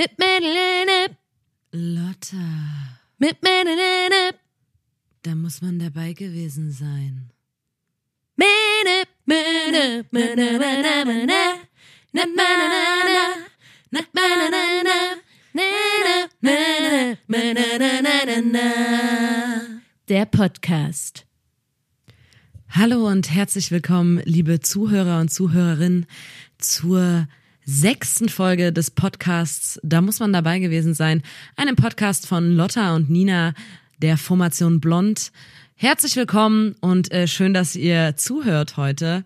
[0.00, 1.16] Mit Madeleine.
[1.72, 2.36] Lotta,
[3.18, 4.34] Mit Madeleine.
[5.22, 7.30] da muss man dabei gewesen sein.
[8.36, 8.46] Na,
[8.84, 9.36] na, na,
[9.72, 10.04] na.
[10.12, 11.32] Na, na, na, na, na,
[18.00, 19.80] na, na, na.
[20.08, 21.26] Der Podcast.
[22.68, 26.06] Hallo und herzlich willkommen, liebe Zuhörer und Zuhörerinnen,
[26.58, 27.26] zur
[27.70, 31.22] sechsten Folge des Podcasts Da muss man dabei gewesen sein.
[31.54, 33.52] Einem Podcast von Lotta und Nina
[33.98, 35.32] der Formation Blond.
[35.74, 39.24] Herzlich willkommen und äh, schön, dass ihr zuhört heute.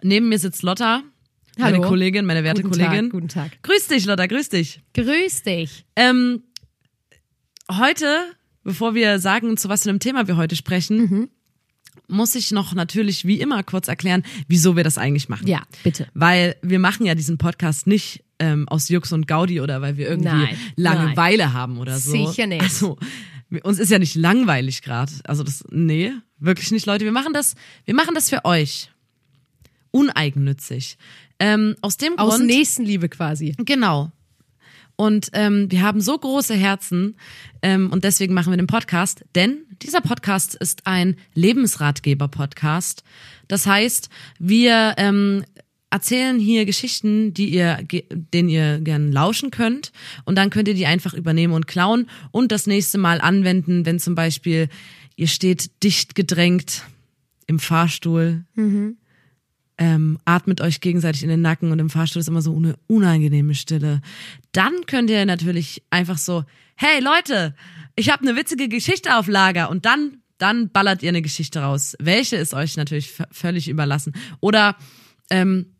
[0.00, 1.02] Neben mir sitzt Lotta,
[1.58, 1.88] meine Hallo.
[1.88, 3.04] Kollegin, meine werte Guten Kollegin.
[3.06, 3.62] Tag, guten Tag.
[3.64, 4.80] Grüß dich, Lotta, grüß dich.
[4.94, 5.84] Grüß dich.
[5.96, 6.44] Ähm,
[7.68, 8.06] heute,
[8.62, 11.28] bevor wir sagen, zu was für einem Thema wir heute sprechen, Mhm.
[12.08, 15.46] Muss ich noch natürlich wie immer kurz erklären, wieso wir das eigentlich machen.
[15.46, 16.08] Ja, bitte.
[16.14, 20.08] Weil wir machen ja diesen Podcast nicht ähm, aus Jux und Gaudi oder weil wir
[20.08, 22.12] irgendwie Nein, Langeweile haben oder so.
[22.12, 22.62] Sicher nicht.
[22.62, 22.98] Also
[23.62, 25.12] uns ist ja nicht langweilig gerade.
[25.24, 27.04] Also das, nee, wirklich nicht, Leute.
[27.04, 28.90] Wir machen das, wir machen das für euch.
[29.90, 30.98] Uneigennützig.
[31.38, 32.46] Ähm, aus dem Aus Grund.
[32.46, 33.54] Nächstenliebe quasi.
[33.58, 34.10] Genau.
[34.96, 37.16] Und ähm, wir haben so große Herzen
[37.62, 43.04] ähm, und deswegen machen wir den Podcast, denn dieser Podcast ist ein Lebensratgeber-Podcast.
[43.46, 44.08] Das heißt,
[44.38, 45.44] wir ähm,
[45.90, 47.78] erzählen hier Geschichten, die ihr,
[48.10, 49.92] denen ihr gern lauschen könnt.
[50.24, 53.98] Und dann könnt ihr die einfach übernehmen und klauen und das nächste Mal anwenden, wenn
[53.98, 54.68] zum Beispiel
[55.16, 56.82] ihr steht dicht gedrängt
[57.46, 58.44] im Fahrstuhl
[59.78, 63.54] ähm, atmet euch gegenseitig in den Nacken und im Fahrstuhl ist immer so eine unangenehme
[63.54, 64.00] Stille.
[64.52, 66.44] Dann könnt ihr natürlich einfach so,
[66.76, 67.54] hey Leute,
[67.94, 71.96] ich habe eine witzige Geschichte auf Lager und dann dann ballert ihr eine Geschichte raus.
[71.98, 74.12] Welche ist euch natürlich völlig überlassen.
[74.40, 74.76] Oder
[75.30, 75.74] ähm,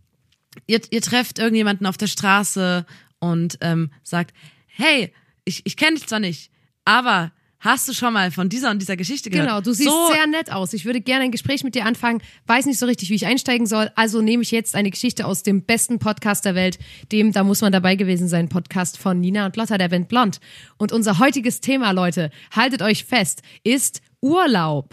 [0.66, 2.86] ihr, ihr trefft irgendjemanden auf der Straße
[3.18, 4.34] und ähm, sagt,
[4.66, 5.12] hey,
[5.44, 6.50] ich, ich kenne dich zwar nicht,
[6.84, 9.48] aber hast du schon mal von dieser und dieser Geschichte gehört?
[9.48, 10.72] Genau, du siehst so, sehr nett aus.
[10.72, 13.66] Ich würde gerne ein Gespräch mit dir anfangen, weiß nicht so richtig, wie ich einsteigen
[13.66, 13.90] soll.
[13.94, 16.78] Also nehme ich jetzt eine Geschichte aus dem besten Podcast der Welt,
[17.12, 20.40] dem Da muss man dabei gewesen sein, Podcast von Nina und Lotta, der Band Blond.
[20.76, 24.90] Und unser heutiges Thema, Leute, haltet euch fest, ist Urlaub.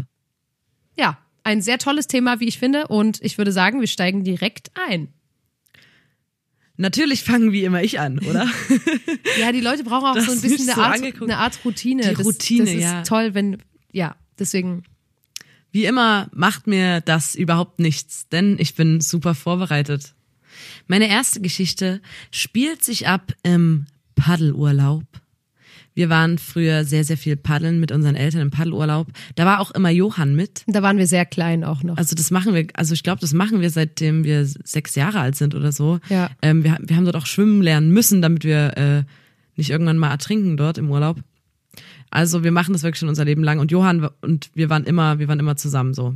[0.98, 2.88] Ja, ein sehr tolles Thema, wie ich finde.
[2.88, 5.14] Und ich würde sagen, wir steigen direkt ein.
[6.76, 8.50] Natürlich fangen wie immer ich an, oder?
[9.40, 12.10] Ja, die Leute brauchen auch Du so ein bisschen eine so Art, eine Art Routine.
[12.10, 13.04] Die das, Routine, das ist ja.
[13.04, 13.58] toll, wenn,
[13.92, 14.84] ja, deswegen.
[15.72, 20.14] Wie immer macht mir das überhaupt nichts, denn ich bin super vorbereitet.
[20.88, 22.02] Meine erste Geschichte
[22.32, 25.06] spielt sich ab im Paddelurlaub.
[25.96, 29.08] Wir waren früher sehr, sehr viel paddeln mit unseren Eltern im Paddelurlaub.
[29.36, 30.64] Da war auch immer Johann mit.
[30.68, 31.98] Da waren wir sehr klein auch noch.
[31.98, 35.36] Also das machen wir, also ich glaube, das machen wir seitdem wir sechs Jahre alt
[35.36, 36.00] sind oder so.
[36.10, 36.32] Ja.
[36.42, 39.04] Ähm, wir, wir haben dort auch schwimmen lernen müssen, damit wir äh,
[39.56, 41.20] nicht irgendwann mal ertrinken dort im Urlaub.
[42.10, 45.20] Also wir machen das wirklich schon unser Leben lang und Johann und wir waren immer,
[45.20, 46.14] wir waren immer zusammen so.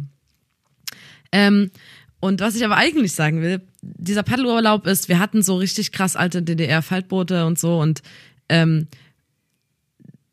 [1.32, 1.72] Ähm,
[2.20, 6.16] und was ich aber eigentlich sagen will, dieser Paddelurlaub ist, wir hatten so richtig krass
[6.16, 8.02] alte DDR-Faltboote und so und
[8.50, 8.88] ähm,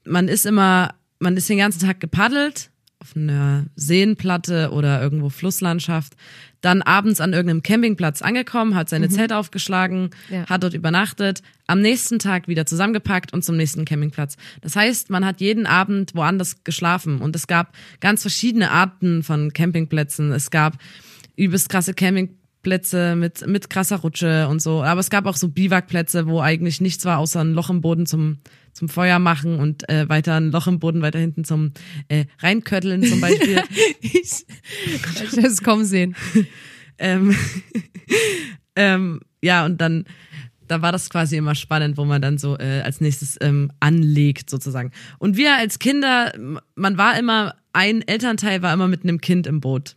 [0.06, 2.70] man ist immer, man ist den ganzen Tag gepaddelt
[3.00, 6.14] auf einer Seenplatte oder irgendwo Flusslandschaft,
[6.62, 10.46] dann abends an irgendeinem Campingplatz angekommen, hat seine Zelte aufgeschlagen, Ja.
[10.46, 14.36] hat dort übernachtet, am nächsten Tag wieder zusammengepackt und zum nächsten Campingplatz.
[14.62, 19.52] Das heißt, man hat jeden Abend woanders geschlafen und es gab ganz verschiedene Arten von
[19.52, 20.32] Campingplätzen.
[20.32, 20.78] Es gab
[21.36, 24.82] übelst krasse Campingplätze mit, mit krasser Rutsche und so.
[24.82, 28.06] Aber es gab auch so Biwakplätze, wo eigentlich nichts war, außer ein Loch im Boden
[28.06, 28.38] zum,
[28.72, 31.72] zum Feuer machen und äh, weiter ein Loch im Boden weiter hinten zum
[32.08, 33.62] äh, Reinkötteln zum Beispiel.
[34.00, 34.12] Ich,
[34.86, 36.14] ich es kommen sehen.
[36.98, 37.34] ähm,
[38.76, 40.04] ähm, ja, und dann,
[40.68, 44.50] da war das quasi immer spannend, wo man dann so äh, als nächstes ähm, anlegt
[44.50, 44.92] sozusagen.
[45.18, 46.32] Und wir als Kinder,
[46.74, 49.96] man war immer, ein Elternteil war immer mit einem Kind im Boot.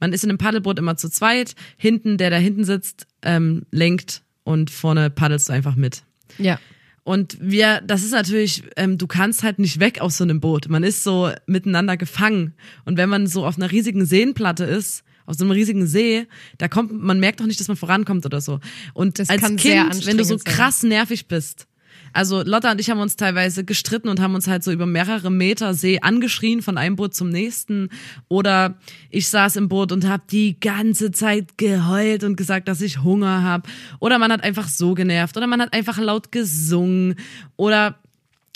[0.00, 4.22] Man ist in einem Paddelboot immer zu zweit, hinten, der da hinten sitzt, ähm, lenkt
[4.44, 6.02] und vorne paddelst du einfach mit.
[6.38, 6.58] Ja.
[7.02, 10.68] Und wir, das ist natürlich, ähm, du kannst halt nicht weg aus so einem Boot.
[10.68, 12.54] Man ist so miteinander gefangen.
[12.84, 16.26] Und wenn man so auf einer riesigen Seenplatte ist, auf so einem riesigen See,
[16.58, 18.60] da kommt, man merkt doch nicht, dass man vorankommt oder so.
[18.92, 21.68] Und Das als Kind, wenn du so krass nervig bist,
[22.16, 25.30] also Lotta und ich haben uns teilweise gestritten und haben uns halt so über mehrere
[25.30, 27.90] Meter See angeschrien von einem Boot zum nächsten.
[28.28, 28.78] Oder
[29.10, 33.42] ich saß im Boot und habe die ganze Zeit geheult und gesagt, dass ich Hunger
[33.42, 33.68] habe.
[34.00, 35.36] Oder man hat einfach so genervt.
[35.36, 37.16] Oder man hat einfach laut gesungen.
[37.56, 37.98] Oder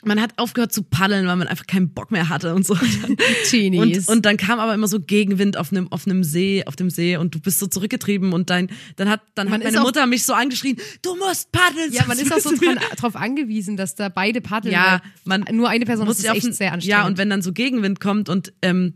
[0.05, 2.75] man hat aufgehört zu paddeln, weil man einfach keinen Bock mehr hatte und so.
[3.45, 4.09] Teenies.
[4.09, 6.91] Und, und dann kam aber immer so Gegenwind auf einem auf einem See, auf dem
[6.91, 10.07] See und du bist so zurückgetrieben und dein dann hat dann Man hat meine Mutter
[10.07, 11.93] mich so angeschrien, du musst paddeln.
[11.93, 14.73] ja, man ist auch so dran, drauf angewiesen, dass da beide paddeln.
[14.73, 16.85] Ja, man nur eine Person muss ist echt sehr anstrengend.
[16.85, 18.95] Ja, und wenn dann so Gegenwind kommt und ähm,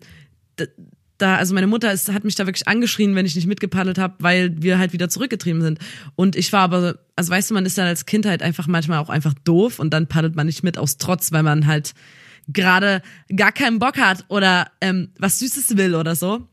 [1.19, 4.15] da, also meine Mutter ist, hat mich da wirklich angeschrien, wenn ich nicht mitgepaddelt habe,
[4.19, 5.79] weil wir halt wieder zurückgetrieben sind.
[6.17, 8.99] Und ich war aber, also weißt du, man ist dann als Kind halt einfach manchmal
[8.99, 11.95] auch einfach doof und dann paddelt man nicht mit aus Trotz, weil man halt
[12.49, 13.01] gerade
[13.35, 16.47] gar keinen Bock hat oder ähm, was Süßes will oder so.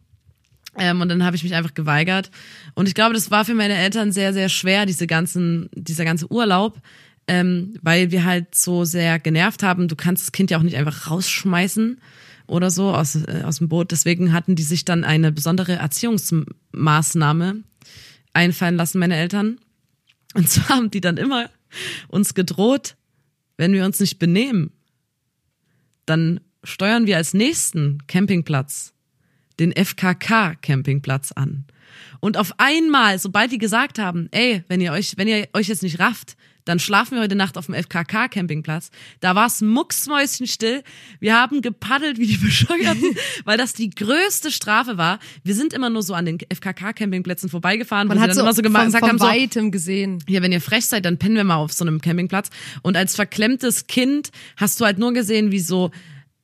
[0.78, 2.32] Ähm, und dann habe ich mich einfach geweigert.
[2.76, 6.32] Und ich glaube, das war für meine Eltern sehr, sehr schwer, diese ganzen, dieser ganze
[6.32, 6.80] Urlaub,
[7.28, 9.88] ähm, weil wir halt so sehr genervt haben.
[9.88, 12.00] Du kannst das Kind ja auch nicht einfach rausschmeißen
[12.48, 13.92] oder so aus, äh, aus dem Boot.
[13.92, 17.64] Deswegen hatten die sich dann eine besondere Erziehungsmaßnahme
[18.34, 19.60] einfallen lassen, meine Eltern.
[20.34, 21.50] Und zwar haben die dann immer
[22.08, 22.96] uns gedroht,
[23.58, 24.72] wenn wir uns nicht benehmen,
[26.06, 28.94] dann steuern wir als nächsten Campingplatz
[29.62, 31.66] den FKK-Campingplatz an.
[32.20, 35.84] Und auf einmal, sobald die gesagt haben, ey, wenn ihr euch, wenn ihr euch jetzt
[35.84, 36.36] nicht rafft,
[36.66, 38.92] dann schlafen wir heute Nacht auf dem FKK-Campingplatz.
[39.20, 40.84] Da war es mucksmäuschenstill.
[41.20, 43.16] Wir haben gepaddelt wie die Bescheuerten,
[43.46, 45.20] weil das die größte Strafe war.
[45.44, 48.62] Wir sind immer nur so an den FKK-Campingplätzen vorbeigefahren, man hat dann so immer so
[48.62, 50.24] gemacht, von, von haben, so, weitem gesehen.
[50.28, 52.50] ja, wenn ihr frech seid, dann pennen wir mal auf so einem Campingplatz.
[52.82, 55.92] Und als verklemmtes Kind hast du halt nur gesehen, wie so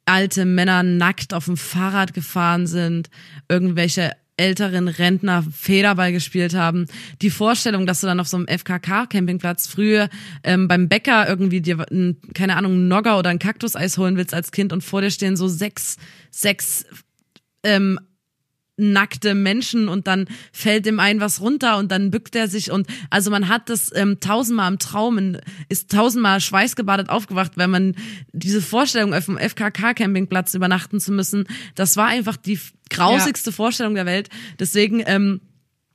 [0.08, 3.10] alte Männer nackt auf dem Fahrrad gefahren sind,
[3.50, 6.86] irgendwelche älteren Rentner Federball gespielt haben.
[7.22, 10.10] Die Vorstellung, dass du dann auf so einem FKK-Campingplatz früher
[10.44, 14.36] ähm, beim Bäcker irgendwie dir, ein, keine Ahnung, einen Nogger oder ein Kaktuseis holen willst
[14.36, 15.98] als Kind und vor dir stehen so sechs,
[16.30, 16.86] sechs
[17.64, 18.00] ähm,
[18.80, 22.86] nackte Menschen und dann fällt dem ein was runter und dann bückt er sich und
[23.10, 27.96] also man hat das ähm, tausendmal im Traum, in- ist tausendmal schweißgebadet aufgewacht, wenn man
[28.34, 31.46] diese Vorstellung auf dem FKK-Campingplatz übernachten zu müssen,
[31.76, 32.60] das war einfach die
[32.90, 34.30] grausigste Vorstellung der Welt.
[34.60, 35.42] Deswegen ähm,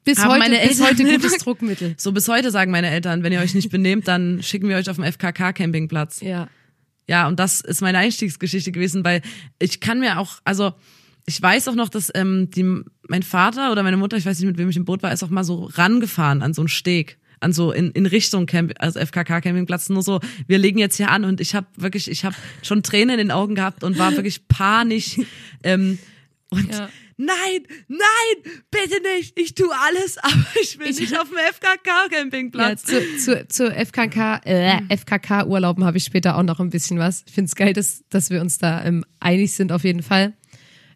[0.05, 1.95] Bis haben heute, meine bis Eltern heute gutes Druckmittel.
[1.97, 4.91] so bis heute sagen meine Eltern, wenn ihr euch nicht benehmt, dann schicken wir euch
[4.91, 6.21] auf den FKK-Campingplatz.
[6.21, 6.49] Ja.
[7.09, 9.23] Ja, und das ist meine Einstiegsgeschichte gewesen, weil
[9.61, 10.73] ich kann mir auch, also
[11.27, 12.65] ich weiß auch noch, dass ähm, die,
[13.09, 15.23] mein Vater oder meine Mutter, ich weiß nicht, mit wem ich im Boot war, ist
[15.23, 18.99] auch mal so rangefahren an so einen Steg, an so in, in Richtung Camp, also
[19.01, 22.35] FKK Campingplatz, nur so, wir legen jetzt hier an und ich habe wirklich, ich habe
[22.63, 25.19] schon Tränen in den Augen gehabt und war wirklich panisch.
[25.65, 25.99] Ähm,
[26.51, 26.89] und Ja.
[27.17, 32.09] nein, nein, bitte nicht, ich tu alles, aber ich will nicht auf dem FKK Ja,
[32.11, 32.83] Campingplatz.
[32.83, 37.23] zu, zu, zu FKK, äh, FKK-Urlauben habe ich später auch noch ein bisschen was.
[37.29, 40.33] Ich finde es geil, dass, dass wir uns da ähm, einig sind, auf jeden Fall.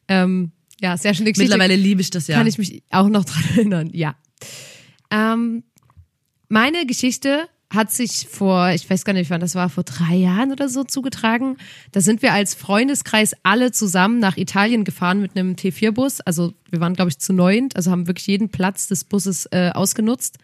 [0.08, 1.54] Ähm, ja, sehr schöne Geschichte.
[1.54, 2.36] Mittlerweile liebe ich das ja.
[2.36, 4.14] Kann ich mich auch noch dran erinnern, ja.
[5.10, 5.64] Ähm,
[6.48, 10.52] meine Geschichte hat sich vor, ich weiß gar nicht wann, das war vor drei Jahren
[10.52, 11.56] oder so zugetragen.
[11.92, 16.20] Da sind wir als Freundeskreis alle zusammen nach Italien gefahren mit einem T4-Bus.
[16.20, 19.70] Also wir waren, glaube ich, zu neunt, also haben wirklich jeden Platz des Busses äh,
[19.74, 20.38] ausgenutzt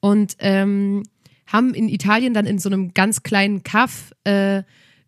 [0.00, 1.02] und ähm,
[1.46, 4.62] haben in Italien dann in so einem ganz kleinen Kaff äh,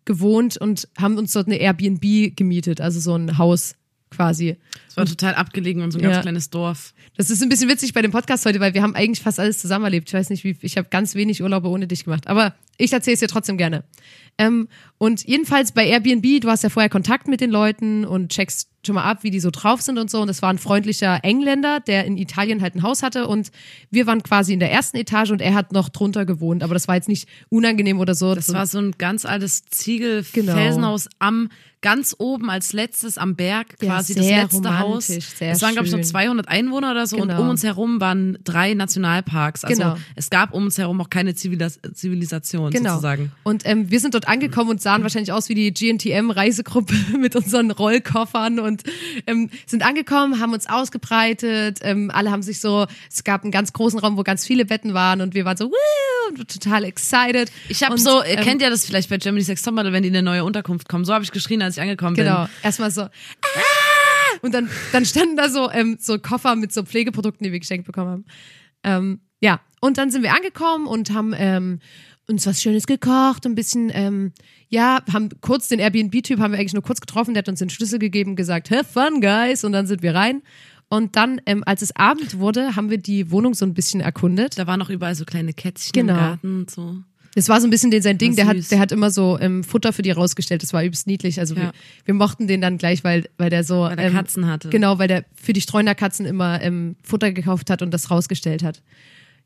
[0.05, 3.75] gewohnt und haben uns dort eine Airbnb gemietet, also so ein Haus
[4.09, 4.57] quasi.
[4.87, 6.09] Es war total abgelegen und so ein Ja.
[6.11, 6.93] ganz kleines Dorf.
[7.17, 9.59] Das ist ein bisschen witzig bei dem Podcast heute, weil wir haben eigentlich fast alles
[9.59, 10.09] zusammen erlebt.
[10.09, 13.15] Ich weiß nicht, wie ich habe ganz wenig Urlaube ohne dich gemacht, aber ich erzähle
[13.15, 13.83] es dir trotzdem gerne.
[14.37, 14.67] Ähm,
[14.97, 18.95] und jedenfalls bei Airbnb, du hast ja vorher Kontakt mit den Leuten und checkst schon
[18.95, 20.21] mal ab, wie die so drauf sind und so.
[20.21, 23.51] Und das war ein freundlicher Engländer, der in Italien halt ein Haus hatte und
[23.91, 26.63] wir waren quasi in der ersten Etage und er hat noch drunter gewohnt.
[26.63, 28.33] Aber das war jetzt nicht unangenehm oder so.
[28.35, 29.71] Das war so ein ganz altes Genau.
[29.71, 31.49] Ziegel-Felsenhaus am
[31.81, 35.09] ganz oben als letztes am Berg Ja, quasi das sehr letzte Haus.
[35.09, 36.03] es waren glaube ich so schön.
[36.03, 37.41] 200 Einwohner oder so und Genau.
[37.41, 39.63] um uns herum waren drei Nationalparks.
[39.63, 39.95] Also Genau.
[40.15, 42.91] es gab um uns herum auch keine Zivilis Zivilisation Genau.
[42.91, 43.31] sozusagen.
[43.43, 47.69] Und ähm, wir sind dort angekommen und sahen wahrscheinlich aus wie die GNTM-Reisegruppe mit unseren
[47.69, 48.83] Rollkoffern und
[49.25, 51.79] ähm, sind angekommen, haben uns ausgebreitet.
[51.81, 54.93] Ähm, alle haben sich so, es gab einen ganz großen Raum, wo ganz viele Betten
[54.93, 56.29] waren und wir waren so, Woo!
[56.29, 57.51] und total excited.
[57.69, 60.09] Ich habe so, ihr ähm, kennt ja das vielleicht bei Germany's Next Topmodel, wenn die
[60.09, 61.05] in eine neue Unterkunft kommen.
[61.05, 62.49] So habe ich geschrien, als ich angekommen Genau, bin.
[62.63, 63.09] erstmal so, ah!
[64.41, 67.85] und dann, dann standen da so, ähm, so Koffer mit so Pflegeprodukten, die wir geschenkt
[67.85, 68.25] bekommen haben.
[68.83, 71.79] Ähm, ja, und dann sind wir angekommen und haben ähm,
[72.29, 74.31] uns was Schönes gekocht, ein bisschen, ähm,
[74.69, 77.69] ja, haben kurz den Airbnb-Typ, haben wir eigentlich nur kurz getroffen, der hat uns den
[77.69, 80.41] Schlüssel gegeben, gesagt, have fun, guys, und dann sind wir rein.
[80.89, 84.57] Und dann, ähm, als es Abend wurde, haben wir die Wohnung so ein bisschen erkundet.
[84.57, 86.13] Da waren auch überall so kleine Kätzchen Genau.
[86.13, 86.95] im Garten und so.
[87.35, 89.63] Das war so ein bisschen den, sein Ding, der hat, der hat immer so ähm,
[89.63, 90.63] Futter für die rausgestellt.
[90.63, 91.39] Das war übelst niedlich.
[91.39, 91.71] Also wir, Ja.
[92.05, 93.81] wir mochten den dann gleich, weil, weil der so.
[93.81, 94.69] Weil der ähm, Katzen hatte.
[94.69, 98.81] Genau, weil der für die Streunerkatzen immer ähm, Futter gekauft hat und das rausgestellt hat.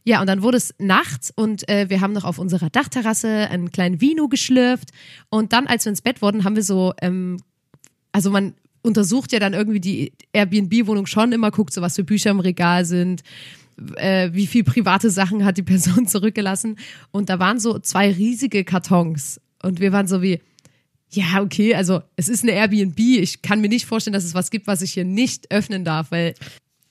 [0.04, 3.72] Ja, und dann wurde es nachts und äh, wir haben noch auf unserer Dachterrasse einen
[3.72, 4.90] kleinen Vino geschlürft.
[5.30, 7.38] Und dann, als wir ins Bett wurden, haben wir so, ähm,
[8.12, 12.32] also man untersucht ja dann irgendwie die Airbnb-Wohnung schon immer, guckt so, was für Bücher
[12.32, 13.22] im Regal sind,
[13.96, 16.78] äh, wie viel private Sachen hat die Person zurückgelassen.
[17.12, 19.40] Und da waren so zwei riesige Kartons.
[19.62, 20.42] Und wir waren so wie,
[21.12, 22.98] ja, okay, also es ist eine Airbnb.
[23.00, 26.10] Ich kann mir nicht vorstellen, dass es was gibt, was ich hier nicht öffnen darf,
[26.12, 26.34] weil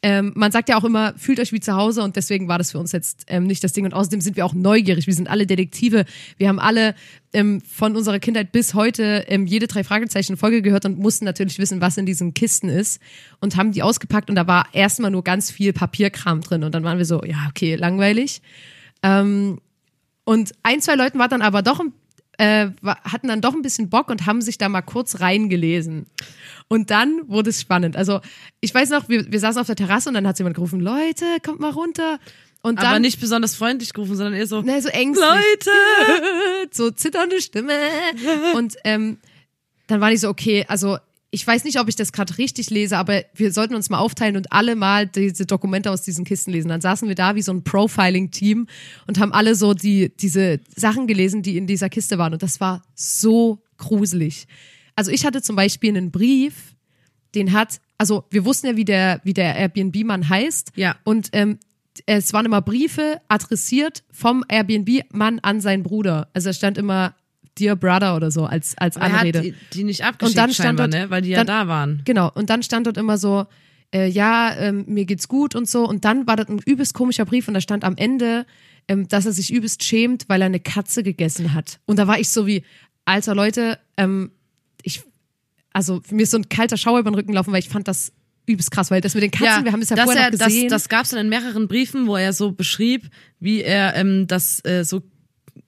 [0.03, 2.73] ähm, man sagt ja auch immer, fühlt euch wie zu Hause und deswegen war das
[2.73, 3.85] für uns jetzt ähm, nicht das Ding.
[3.85, 5.07] Und außerdem sind wir auch neugierig.
[5.07, 6.07] Wir sind alle Detektive.
[6.39, 6.95] Wir haben alle
[7.35, 11.59] ähm, von unserer Kindheit bis heute ähm, jede drei Fragezeichen Folge gehört und mussten natürlich
[11.59, 13.01] wissen, was in diesen Kisten ist
[13.41, 16.83] und haben die ausgepackt und da war erstmal nur ganz viel Papierkram drin und dann
[16.83, 18.41] waren wir so, ja, okay, langweilig.
[19.03, 19.61] Ähm,
[20.25, 21.93] und ein, zwei Leuten war dann aber doch ein
[22.41, 22.71] äh,
[23.05, 26.07] hatten dann doch ein bisschen Bock und haben sich da mal kurz reingelesen.
[26.69, 27.97] Und dann wurde es spannend.
[27.99, 28.21] Also
[28.61, 31.27] ich weiß noch, wir, wir saßen auf der Terrasse und dann hat jemand gerufen, Leute,
[31.45, 32.19] kommt mal runter.
[32.63, 35.29] Und dann, Aber nicht besonders freundlich gerufen, sondern eher so, ne, so ängstlich.
[35.29, 35.71] Leute!
[36.71, 37.75] so zitternde Stimme.
[38.55, 39.19] Und ähm,
[39.87, 40.97] dann war ich so, okay, also
[41.33, 44.37] ich weiß nicht, ob ich das gerade richtig lese, aber wir sollten uns mal aufteilen
[44.37, 46.69] und alle mal diese Dokumente aus diesen Kisten lesen.
[46.69, 48.67] Dann saßen wir da wie so ein Profiling-Team
[49.07, 52.33] und haben alle so die, diese Sachen gelesen, die in dieser Kiste waren.
[52.33, 54.47] Und das war so gruselig.
[54.97, 56.75] Also ich hatte zum Beispiel einen Brief,
[57.37, 60.73] den hat, also wir wussten ja, wie der, wie der Airbnb-Mann heißt.
[60.75, 60.97] Ja.
[61.05, 61.61] Und ähm,
[62.07, 66.29] es waren immer Briefe adressiert vom Airbnb-Mann an seinen Bruder.
[66.35, 67.15] Also da stand immer
[67.59, 69.39] Dear Brother oder so als, als Aber er Anrede.
[69.41, 71.11] hat die, die nicht abgeschickt Und dann stand scheinbar, dort- ne?
[71.11, 72.03] weil die ja dann- da waren.
[72.05, 73.47] Genau, und dann stand dort immer so,
[73.95, 75.87] äh, ja, ähm, mir geht's gut und so.
[75.89, 78.47] Und dann war das ein übelst komischer Brief und da stand am Ende,
[78.89, 81.81] ähm, dass er sich übelst schämt, weil er eine Katze gegessen hat.
[81.87, 82.63] Und da war ich so wie,
[83.05, 84.31] alter Leute, ähm,
[84.83, 85.03] ich,
[85.73, 88.13] also mir ist so ein kalter Schauer über den Rücken gelaufen, weil ich fand das
[88.47, 90.69] übelst krass, weil das mit den Katzen, wir haben es ja vorher er, gesehen.
[90.69, 94.27] Das, das gab es dann in mehreren Briefen, wo er so beschrieb, wie er ähm,
[94.29, 95.03] das äh, so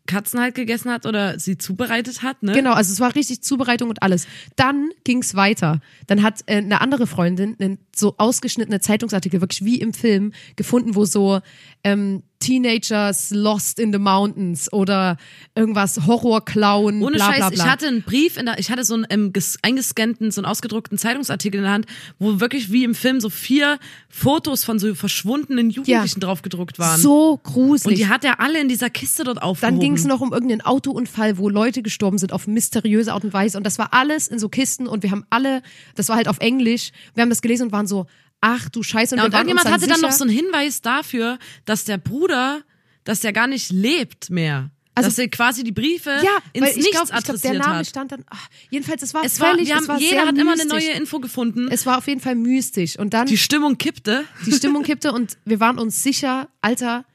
[0.06, 2.42] Katzen halt gegessen hat oder sie zubereitet hat.
[2.42, 2.52] Ne?
[2.52, 4.26] Genau, also es war richtig Zubereitung und alles.
[4.56, 5.80] Dann ging's weiter.
[6.09, 10.94] Dann hat äh, eine andere Freundin einen so ausgeschnittene Zeitungsartikel, wirklich wie im Film, gefunden,
[10.97, 11.40] wo so
[11.85, 15.16] ähm, Teenagers lost in the mountains oder
[15.54, 17.64] irgendwas Horrorclown, Ohne bla, Scheiß, bla, bla.
[17.64, 20.47] ich hatte einen Brief in der, ich hatte so einen ähm, ges- eingescannten, so einen
[20.47, 21.87] ausgedruckten Zeitungsartikel in der Hand,
[22.18, 23.78] wo wirklich wie im Film so vier
[24.09, 27.00] Fotos von so verschwundenen Jugendlichen drauf gedruckt waren.
[27.00, 27.99] so Und gruselig.
[27.99, 29.78] die hat er alle in dieser Kiste dort aufgehoben.
[29.92, 33.32] Dann ging es noch um irgendeinen Autounfall, wo Leute gestorben sind auf mysteriöse Art und
[33.32, 33.56] Weise.
[33.58, 35.62] Und das war alles in so Kisten und wir haben alle,
[35.94, 38.06] das war halt auf Englisch, wir haben das gelesen und waren so,
[38.40, 39.14] ach du Scheiße.
[39.14, 42.62] Und, Ja, und irgendjemand hatte dann sicher, noch so einen Hinweis dafür, dass der Bruder,
[43.04, 44.70] dass der gar nicht lebt mehr.
[44.94, 47.61] Also- dass er quasi die Briefe ja, ins weil ich Nichts glaube, glaub, adressiert der
[47.61, 47.87] Name hat.
[47.87, 50.26] stand dann, ach, jedenfalls, es war Es war, völlig, wir es haben, war jeder sehr
[50.26, 51.68] hat immer eine neue Info gefunden.
[51.70, 52.99] Es war auf jeden Fall mystisch.
[52.99, 54.25] Und dann die Stimmung kippte.
[54.44, 57.06] die Stimmung kippte und wir waren uns sicher, Alter,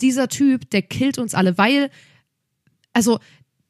[0.00, 1.90] dieser Typ, der killt uns alle, weil,
[2.96, 3.20] also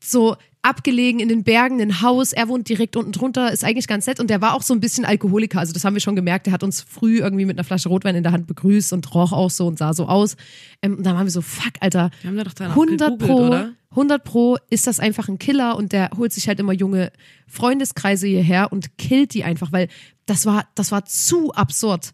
[0.00, 4.06] so abgelegen in den Bergen, ein Haus, er wohnt direkt unten drunter, ist eigentlich ganz
[4.06, 6.46] nett und der war auch so ein bisschen Alkoholiker, also das haben wir schon gemerkt,
[6.46, 9.32] der hat uns früh irgendwie mit einer Flasche Rotwein in der Hand begrüßt und roch
[9.32, 10.36] auch so und sah so aus.
[10.82, 13.18] Ähm, und dann waren wir so, fuck, Alter, Wir haben da doch dann auch 100
[13.18, 13.72] gegoogelt, pro, oder?
[13.90, 17.12] 100 pro ist das einfach ein Killer und der holt sich halt immer junge
[17.46, 19.88] Freundeskreise hierher und killt die einfach, weil
[20.26, 22.12] das war, das war zu absurd.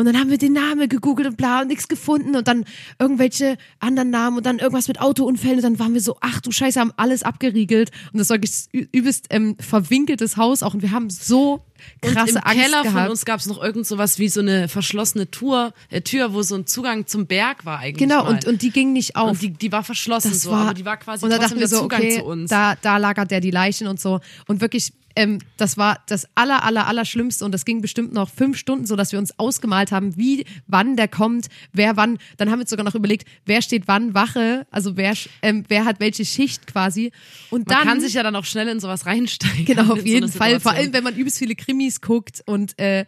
[0.00, 2.64] Und dann haben wir den Namen gegoogelt und bla und nichts gefunden und dann
[2.98, 6.50] irgendwelche anderen Namen und dann irgendwas mit Autounfällen und dann waren wir so, ach du
[6.50, 7.90] Scheiße, haben alles abgeriegelt.
[8.12, 8.38] Und das war
[8.72, 11.62] übelst ähm, verwinkeltes Haus auch und wir haben so
[12.00, 12.98] krasse und im Angst Keller gehabt.
[12.98, 16.42] von uns gab es noch irgend sowas wie so eine verschlossene Tour, äh, Tür, wo
[16.42, 17.96] so ein Zugang zum Berg war eigentlich.
[17.96, 18.34] genau, mal.
[18.34, 19.30] und, und die ging nicht auf.
[19.30, 21.58] Und die, die war verschlossen das so, war, aber die war quasi und da trotzdem
[21.58, 22.50] dachten wir der so, Zugang okay, zu uns.
[22.50, 24.20] Da, da lagert der die Leichen und so.
[24.46, 28.30] Und wirklich, ähm, das war das aller, aller, aller Schlimmste und das ging bestimmt noch
[28.30, 32.18] fünf Stunden, so dass wir uns ausgemalt haben, wie, wann der kommt, wer wann.
[32.36, 35.84] Dann haben wir uns sogar noch überlegt, wer steht wann Wache, also wer, ähm, wer
[35.84, 37.12] hat welche Schicht quasi.
[37.50, 39.64] Und Man dann kann sich ja dann auch schnell in sowas reinsteigen.
[39.64, 40.60] Genau, auf so jeden eine Fall.
[40.60, 43.04] Vor allem, wenn man übelst viele Krimis guckt und äh,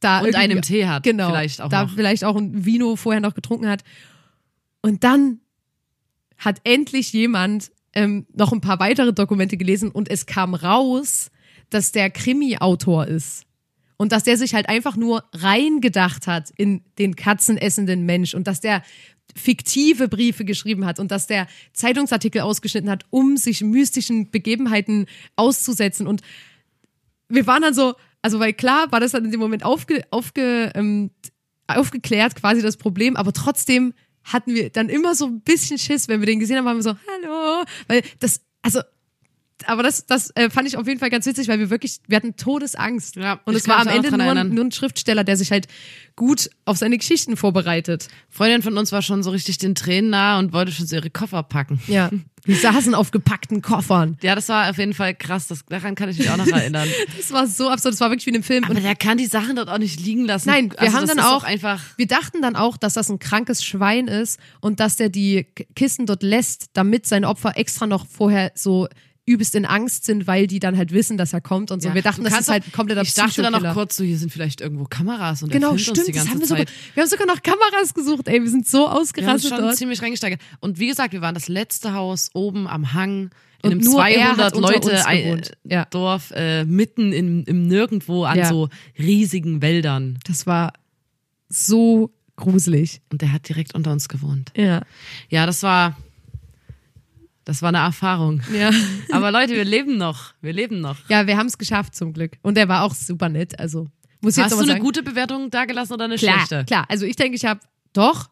[0.00, 1.94] da Und einen Tee hat, genau, vielleicht auch da noch.
[1.94, 3.82] vielleicht auch ein Vino vorher noch getrunken hat.
[4.82, 5.40] Und dann
[6.38, 11.30] hat endlich jemand ähm, noch ein paar weitere Dokumente gelesen und es kam raus,
[11.70, 13.44] dass der Krimi-Autor ist.
[13.96, 18.60] Und dass der sich halt einfach nur reingedacht hat in den katzenessenden Mensch und dass
[18.60, 18.82] der
[19.34, 26.06] fiktive Briefe geschrieben hat und dass der Zeitungsartikel ausgeschnitten hat, um sich mystischen Begebenheiten auszusetzen.
[26.06, 26.20] Und
[27.28, 30.72] wir waren dann so, also weil klar war das dann in dem Moment aufge, aufge,
[30.74, 31.10] ähm,
[31.66, 33.92] aufgeklärt, quasi das Problem, aber trotzdem
[34.24, 36.82] hatten wir dann immer so ein bisschen Schiss, wenn wir den gesehen haben, waren wir
[36.82, 38.80] so, hallo, weil das, also
[39.64, 42.16] aber das, das äh, fand ich auf jeden Fall ganz witzig, weil wir wirklich, wir
[42.16, 43.16] hatten Todesangst.
[43.16, 45.66] Ja, und es war am auch Ende nur, nur ein Schriftsteller, der sich halt
[46.14, 48.08] gut auf seine Geschichten vorbereitet.
[48.28, 51.10] Freundin von uns war schon so richtig den Tränen nah und wollte schon so ihre
[51.10, 51.80] Koffer packen.
[51.86, 52.10] Ja.
[52.44, 54.18] Wir saßen auf gepackten Koffern.
[54.22, 55.48] Ja, das war auf jeden Fall krass.
[55.48, 56.88] Das, daran kann ich mich auch noch erinnern.
[57.16, 58.64] Das war so absurd, das war wirklich wie in einem Film.
[58.64, 60.48] Aber Und der kann die Sachen dort auch nicht liegen lassen.
[60.48, 61.82] Nein, wir also haben dann auch doch einfach.
[61.96, 66.06] Wir dachten dann auch, dass das ein krankes Schwein ist und dass der die Kissen
[66.06, 68.86] dort lässt, damit seine Opfer extra noch vorher so
[69.26, 71.88] übelst in Angst sind, weil die dann halt wissen, dass er kommt und so.
[71.88, 74.32] Ja, wir dachten, das ist halt kompletter Ich dachte dann noch kurz so, hier sind
[74.32, 75.98] vielleicht irgendwo Kameras und Genau, stimmt.
[76.14, 76.64] Das haben wir, sogar,
[76.94, 78.28] wir haben sogar noch Kameras gesucht.
[78.28, 79.76] Ey, wir sind so Wir haben ausgerastet schon dort.
[79.76, 80.40] ziemlich reingesteigert.
[80.60, 83.30] Und wie gesagt, wir waren das letzte Haus oben am Hang
[83.62, 85.52] in einem nur er hat 200 unter Leute ein- gewohnt.
[85.64, 85.86] Ja.
[85.86, 88.48] Dorf äh, mitten im, im Nirgendwo an Ja.
[88.48, 90.18] so riesigen Wäldern.
[90.26, 90.72] Das war
[91.48, 93.00] so gruselig.
[93.10, 94.52] Und der hat direkt unter uns gewohnt.
[94.56, 94.82] Ja.
[95.30, 95.96] Ja, das war
[97.46, 98.42] das war eine Erfahrung.
[98.52, 98.70] Ja.
[99.12, 100.34] Aber Leute, wir leben noch.
[100.42, 100.96] Wir leben noch.
[101.08, 102.32] Ja, wir haben es geschafft zum Glück.
[102.42, 103.58] Und er war auch super nett.
[103.58, 103.86] Also
[104.20, 104.84] muss ich jetzt Hast du aber eine sagen.
[104.84, 106.64] gute Bewertung dagelassen oder eine klar, schlechte?
[106.64, 106.84] klar.
[106.88, 107.60] Also ich denke, ich habe
[107.92, 108.28] doch.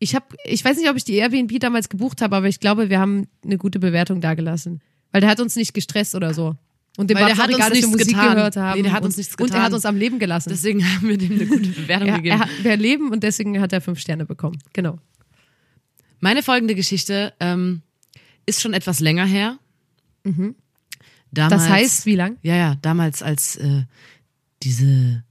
[0.00, 2.90] Ich habe, ich weiß nicht, ob ich die Airbnb damals gebucht habe, aber ich glaube,
[2.90, 4.82] wir haben eine gute Bewertung dagelassen,
[5.12, 6.56] weil der hat uns nicht gestresst oder so.
[6.98, 8.34] Und dem Weil der hat uns nichts Musik getan.
[8.34, 8.76] gehört haben.
[8.76, 9.62] Nee, der hat und, uns nichts Und er getan.
[9.62, 10.48] hat uns am Leben gelassen.
[10.48, 12.36] Deswegen haben wir dem eine gute Bewertung ja, gegeben.
[12.36, 14.58] er hat, wir leben und deswegen hat er fünf Sterne bekommen.
[14.72, 14.98] Genau.
[16.20, 17.82] Meine folgende Geschichte ähm,
[18.46, 19.58] ist schon etwas länger her.
[20.24, 20.54] Damals, Mhm.
[21.32, 22.38] Das heißt, wie lang?
[22.42, 23.84] Ja, ja, damals als äh,
[24.62, 25.24] diese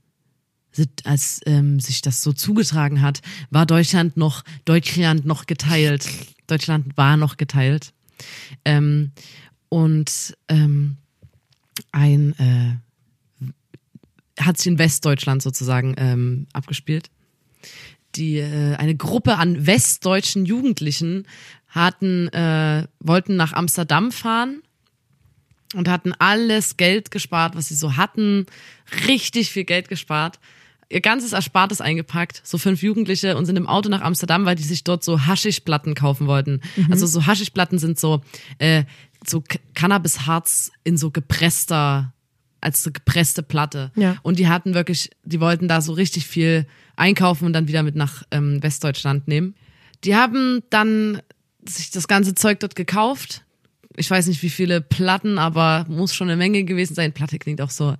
[1.04, 6.06] als ähm, sich das so zugetragen hat, war Deutschland noch Deutschland noch geteilt.
[6.46, 7.94] Deutschland war noch geteilt.
[8.64, 9.12] Ähm,
[9.70, 10.98] und ähm,
[11.92, 12.76] ein äh,
[14.38, 17.10] hat sich in Westdeutschland sozusagen ähm, abgespielt.
[18.16, 21.26] Die äh, eine Gruppe an westdeutschen Jugendlichen
[21.84, 24.62] hatten äh, wollten nach Amsterdam fahren
[25.74, 28.46] und hatten alles Geld gespart, was sie so hatten,
[29.06, 30.38] richtig viel Geld gespart,
[30.88, 34.62] ihr ganzes Erspartes eingepackt, so fünf Jugendliche und sind im Auto nach Amsterdam, weil die
[34.62, 36.60] sich dort so Haschischplatten kaufen wollten.
[36.90, 38.20] Also so Haschischplatten sind so
[38.58, 38.84] äh,
[39.26, 39.42] so
[39.74, 42.12] Cannabisharz in so gepresster
[42.60, 43.92] als so gepresste Platte.
[43.96, 44.16] Ja.
[44.22, 46.66] Und die hatten wirklich, die wollten da so richtig viel
[46.96, 49.54] einkaufen und dann wieder mit nach ähm, Westdeutschland nehmen.
[50.04, 51.20] Die haben dann
[51.68, 53.42] sich das ganze Zeug dort gekauft.
[53.98, 57.12] Ich weiß nicht, wie viele Platten, aber muss schon eine Menge gewesen sein.
[57.12, 57.94] Platte klingt auch so,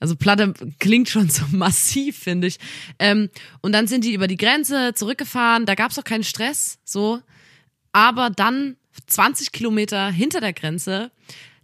[0.00, 2.58] also Platte klingt schon so massiv, finde ich.
[2.98, 3.28] Ähm,
[3.60, 5.66] und dann sind die über die Grenze zurückgefahren.
[5.66, 7.20] Da gab es auch keinen Stress, so.
[7.92, 11.10] Aber dann 20 Kilometer hinter der Grenze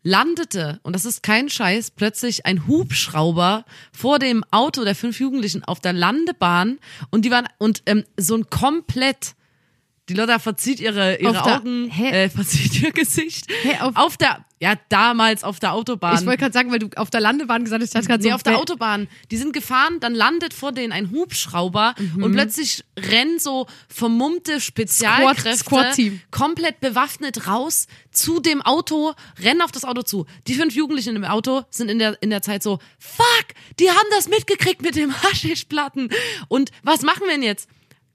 [0.02, 5.64] landete, und das ist kein Scheiß, plötzlich ein Hubschrauber vor dem Auto der fünf Jugendlichen
[5.64, 6.78] auf der Landebahn
[7.11, 9.35] und die waren, und ähm, so ein komplett,
[10.08, 12.24] die Lotta verzieht ihre, ihre Auf der- Augen, Hä?
[12.24, 13.46] äh, verzieht ihr Gesicht.
[13.62, 16.18] Hä, auf- auf der, ja, damals auf der Autobahn.
[16.18, 18.30] Ich wollte gerade sagen, weil du auf der Landebahn gesagt hast, ich hatte gerade Nee,
[18.30, 19.06] so auf der Autobahn.
[19.30, 22.22] Die sind gefahren, dann landet vor denen ein Hubschrauber Mhm.
[22.22, 26.20] und plötzlich rennen so vermummte Spezialkräfte Squad- Squad-Team.
[26.30, 30.26] komplett bewaffnet raus zu dem Auto, rennen auf das Auto zu.
[30.46, 33.46] Die fünf Jugendlichen im Auto sind in der, in der Zeit so, fuck,
[33.78, 36.10] die haben das mitgekriegt mit dem Haschischplatten.
[36.48, 37.68] Und was machen wir denn jetzt?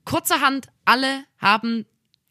[0.04, 1.86] Kurzerhand, alle haben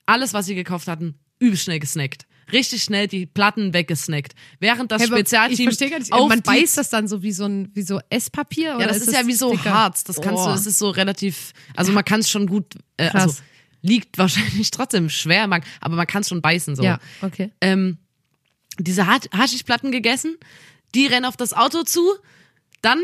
[0.05, 2.25] alles, was sie gekauft hatten, übelst schnell gesnackt.
[2.51, 4.33] Richtig schnell die Platten weggesnackt.
[4.59, 6.11] Während das Hey, Spezialteam Ich gar nicht.
[6.11, 9.07] Man beißt das dann so wie so ein wie so Esspapier oder ja, das ist,
[9.07, 9.71] das ja wie so dicker?
[9.73, 10.03] Harz.
[10.03, 10.45] Das kannst Oh.
[10.47, 13.35] du, das ist so relativ, also man kann es schon gut, äh, also
[13.81, 16.83] liegt wahrscheinlich trotzdem schwer, man, aber man kann es schon beißen so.
[16.83, 17.51] Ja, okay.
[17.61, 17.97] Ähm,
[18.77, 20.35] diese Hasch- Haschischplatten gegessen,
[20.95, 22.01] die rennen auf das Auto zu,
[22.81, 22.99] dann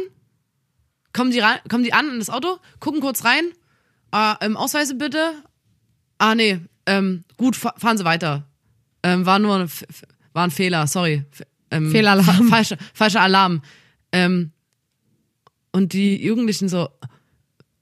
[1.14, 3.46] kommen die, rein, kommen die an in das Auto, gucken kurz rein,
[4.12, 5.34] ah, ähm, Ausweise bitte.
[6.18, 8.48] Ah, nee, ähm, gut, fa fahren Sie weiter.
[9.04, 9.70] Ähm, war nur ein,
[10.34, 11.24] war ein Fehler, sorry.
[11.72, 12.26] Ähm, Fehlalarm.
[12.26, 13.62] Fa falscher, falscher Alarm.
[14.12, 14.52] Ähm,
[15.72, 16.90] und die Jugendlichen so,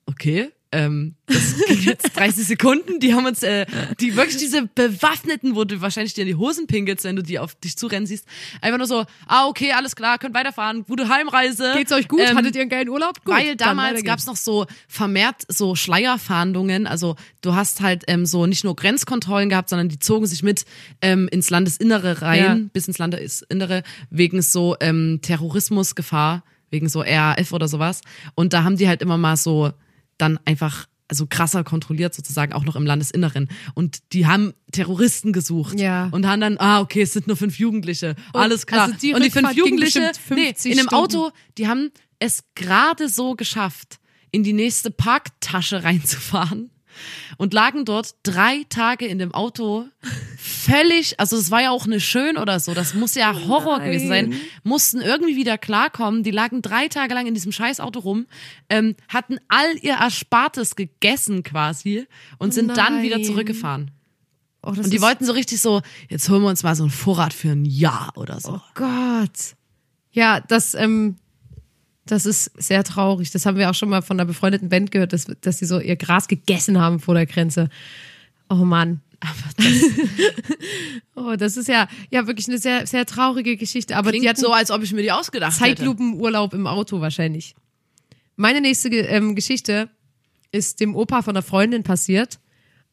[0.06, 3.66] okay, ähm, das ging jetzt 30 Sekunden, die haben uns, äh,
[4.00, 7.40] die wirklich diese Bewaffneten, wo du wahrscheinlich dir in die Hosen pinkelst, wenn du die
[7.40, 8.26] auf dich zurennen siehst,
[8.62, 11.74] einfach nur so, ah, okay, alles klar, könnt weiterfahren, gute Heimreise.
[11.76, 12.22] Geht's euch gut?
[12.22, 13.24] Ähm, Hattet ihr einen geilen Urlaub?
[13.26, 13.34] Gut.
[13.36, 16.88] weil damals gab's noch so vermehrt so Schleierfahndungen.
[16.88, 20.66] Also du hast halt ähm, so nicht nur Grenzkontrollen gehabt, sondern die zogen sich mit
[21.02, 22.58] ähm, ins Landesinnere rein, Ja.
[22.74, 28.02] bis ins Landesinnere, wegen so ähm, Terrorismusgefahr, wegen so RAF oder sowas.
[28.36, 29.72] Und da haben die halt immer mal so
[30.18, 35.80] dann einfach also krasser kontrolliert sozusagen auch noch im Landesinneren und die haben Terroristen gesucht
[35.80, 36.10] Ja.
[36.12, 39.24] und haben dann ah okay es sind nur fünf Jugendliche alles klar also die und
[39.24, 40.90] die fünf Jugendliche nee, 50 in einem.
[40.90, 44.00] Auto die haben es gerade so geschafft,
[44.32, 46.72] in die nächste Parktasche reinzufahren
[47.38, 49.86] und lagen dort drei Tage in dem Auto
[50.38, 53.88] völlig, also es war ja auch eine schön oder so, das muss ja Horror Nein.
[53.88, 54.34] gewesen sein,
[54.64, 58.28] mussten irgendwie wieder klarkommen, die lagen drei Tage lang in diesem scheiß Auto rum,
[58.70, 62.08] ähm, hatten all ihr Erspartes gegessen quasi
[62.38, 63.26] und sind dann wieder Nein.
[63.26, 63.92] zurückgefahren.
[64.64, 67.34] Oh, Und die wollten so richtig so, jetzt holen wir uns mal so ein Vorrat
[67.34, 68.56] für ein Jahr oder so.
[68.56, 69.56] Oh Gott.
[70.12, 71.18] Ja, das, ähm,
[72.12, 73.32] das ist sehr traurig.
[73.32, 75.80] Das haben wir auch schon mal von einer befreundeten Band gehört, dass, dass sie so
[75.80, 77.70] ihr Gras gegessen haben vor der Grenze.
[78.50, 79.02] Oh Mann.
[79.20, 79.66] Aber das
[81.16, 83.96] Oh, das ist ja, ja wirklich eine sehr, sehr traurige Geschichte.
[83.96, 85.78] Aber die klingt hatten so, als ob ich mir die ausgedacht hätte.
[85.78, 87.56] Zeitlupenurlaub im Auto wahrscheinlich.
[88.36, 89.90] Meine nächste ähm, Geschichte
[90.52, 92.40] ist dem Opa von einer Freundin passiert.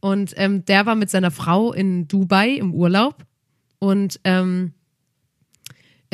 [0.01, 3.25] Und ähm, der war mit seiner Frau in Dubai im Urlaub.
[3.79, 4.73] Und ähm,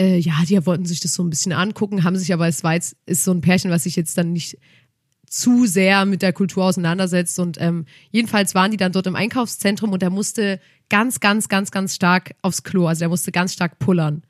[0.00, 2.74] äh, ja, die wollten sich das so ein bisschen angucken, haben sich aber, es war
[2.74, 4.58] jetzt, ist so ein Pärchen, was sich jetzt dann nicht
[5.26, 7.38] zu sehr mit der Kultur auseinandersetzt.
[7.38, 10.58] Und ähm, jedenfalls waren die dann dort im Einkaufszentrum und er musste
[10.88, 12.86] ganz, ganz, ganz, ganz stark aufs Klo.
[12.86, 14.22] Also er musste ganz stark pullern,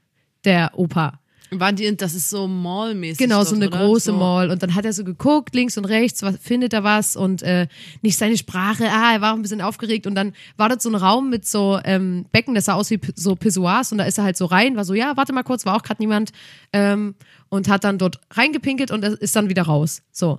[0.45, 1.20] der Opa.
[1.53, 3.19] Waren die, das ist so mallmäßig.
[3.19, 3.79] Genau, so eine oder?
[3.79, 4.17] große so.
[4.17, 4.51] Mall.
[4.51, 7.67] Und dann hat er so geguckt, links und rechts, was, findet er was und äh,
[8.03, 8.85] nicht seine Sprache.
[8.89, 10.07] Ah, er war auch ein bisschen aufgeregt.
[10.07, 13.01] Und dann war dort so ein Raum mit so ähm, Becken, das sah aus wie
[13.17, 13.91] so Pissoirs.
[13.91, 15.83] Und da ist er halt so rein, war so, ja, warte mal kurz, war auch
[15.83, 16.31] gerade niemand.
[16.73, 17.17] Ähm,
[17.49, 20.03] und hat dann dort reingepinkelt und ist dann wieder raus.
[20.13, 20.39] So.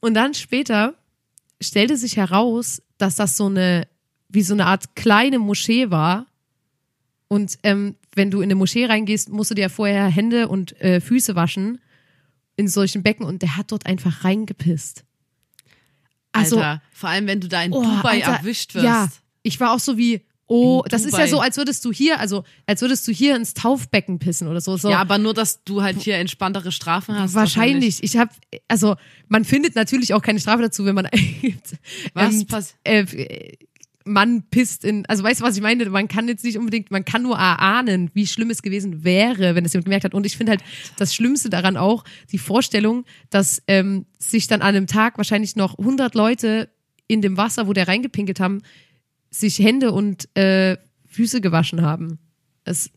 [0.00, 0.94] Und dann später
[1.60, 3.88] stellte sich heraus, dass das so eine,
[4.28, 6.26] wie so eine Art kleine Moschee war.
[7.28, 10.78] Und ähm, wenn du in eine Moschee reingehst, musst du dir ja vorher Hände und
[10.80, 11.80] äh, Füße waschen
[12.56, 15.04] in solchen Becken und der hat dort einfach reingepisst.
[16.32, 18.84] Also, Alter, vor allem, wenn du da in oh, Dubai Alter, erwischt wirst.
[18.84, 19.08] Ja,
[19.42, 22.44] ich war auch so wie, oh, das ist ja so, als würdest du hier, also
[22.66, 24.76] als würdest du hier ins Taufbecken pissen oder so.
[24.76, 24.90] so.
[24.90, 27.34] Ja, aber nur, dass du halt hier entspanntere Strafen hast.
[27.34, 28.02] Wahrscheinlich.
[28.02, 28.30] Ich habe,
[28.68, 28.96] also
[29.28, 31.08] man findet natürlich auch keine Strafe dazu, wenn man.
[32.14, 33.56] Was ähm, pass- äh, äh,
[34.04, 35.88] Mann pisst in, also weißt du, was ich meine?
[35.90, 39.64] Man kann jetzt nicht unbedingt, man kann nur erahnen, wie schlimm es gewesen wäre, wenn
[39.64, 40.14] es jemand gemerkt hat.
[40.14, 40.62] Und ich finde halt
[40.98, 45.78] das Schlimmste daran auch die Vorstellung, dass ähm, sich dann an einem Tag wahrscheinlich noch
[45.78, 46.68] 100 Leute
[47.06, 48.62] in dem Wasser, wo der reingepinkelt haben,
[49.30, 52.18] sich Hände und äh, Füße gewaschen haben.
[52.64, 52.92] Das ist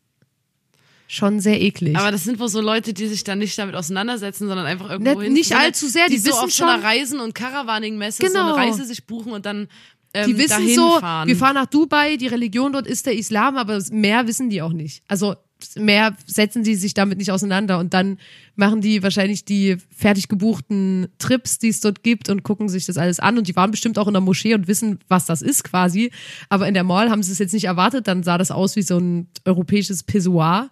[1.08, 1.96] schon sehr eklig.
[1.98, 5.12] Aber das sind wohl so Leute, die sich dann nicht damit auseinandersetzen, sondern einfach irgendwo
[5.20, 5.34] Nicht- hin.
[5.34, 8.56] nicht allzu sehr, die so wissen auf so einer schon- Reisen- und Caravaning-Messe so Genau.
[8.56, 9.68] eine Reise sich buchen und dann
[10.16, 11.28] ähm, die wissen so, fahren.
[11.28, 14.74] wir fahren nach Dubai, die Religion dort ist der Islam, aber mehr wissen die auch
[14.74, 15.04] nicht.
[15.08, 15.36] Also
[15.78, 18.18] mehr setzen die sich damit nicht auseinander und dann
[18.56, 22.98] machen die wahrscheinlich die fertig gebuchten Trips, die es dort gibt und gucken sich das
[22.98, 25.64] alles an und die waren bestimmt auch in der Moschee und wissen, was das ist
[25.64, 26.12] quasi,
[26.50, 28.82] aber in der Mall haben sie es jetzt nicht erwartet, dann sah das aus wie
[28.82, 30.70] so ein europäisches Pissoir.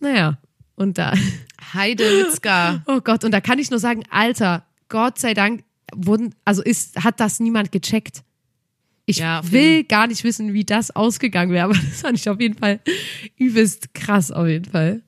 [0.00, 0.38] Naja,
[0.74, 1.12] und da,
[1.74, 2.82] Heide Witzka.
[2.86, 7.02] oh Gott, und da kann ich nur sagen, Alter, Gott sei Dank wurden, also ist,
[7.04, 8.22] hat das niemand gecheckt.
[9.04, 12.40] Ich Ja, will gar nicht wissen, wie das ausgegangen wäre, aber das fand ich auf
[12.40, 12.80] jeden Fall
[13.36, 15.02] übelst krass, auf jeden Fall.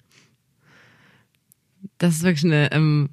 [1.99, 3.11] Das ist wirklich eine, ähm,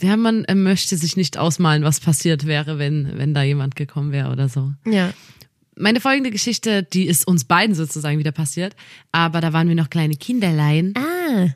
[0.00, 4.10] ja, man äh, möchte sich nicht ausmalen, was passiert wäre, wenn, wenn da jemand gekommen
[4.12, 4.72] wäre oder so.
[4.86, 5.12] Ja.
[5.76, 8.76] Meine folgende Geschichte, die ist uns beiden sozusagen wieder passiert,
[9.12, 10.94] aber da waren wir noch kleine Kinderlein.
[10.96, 11.48] Ah.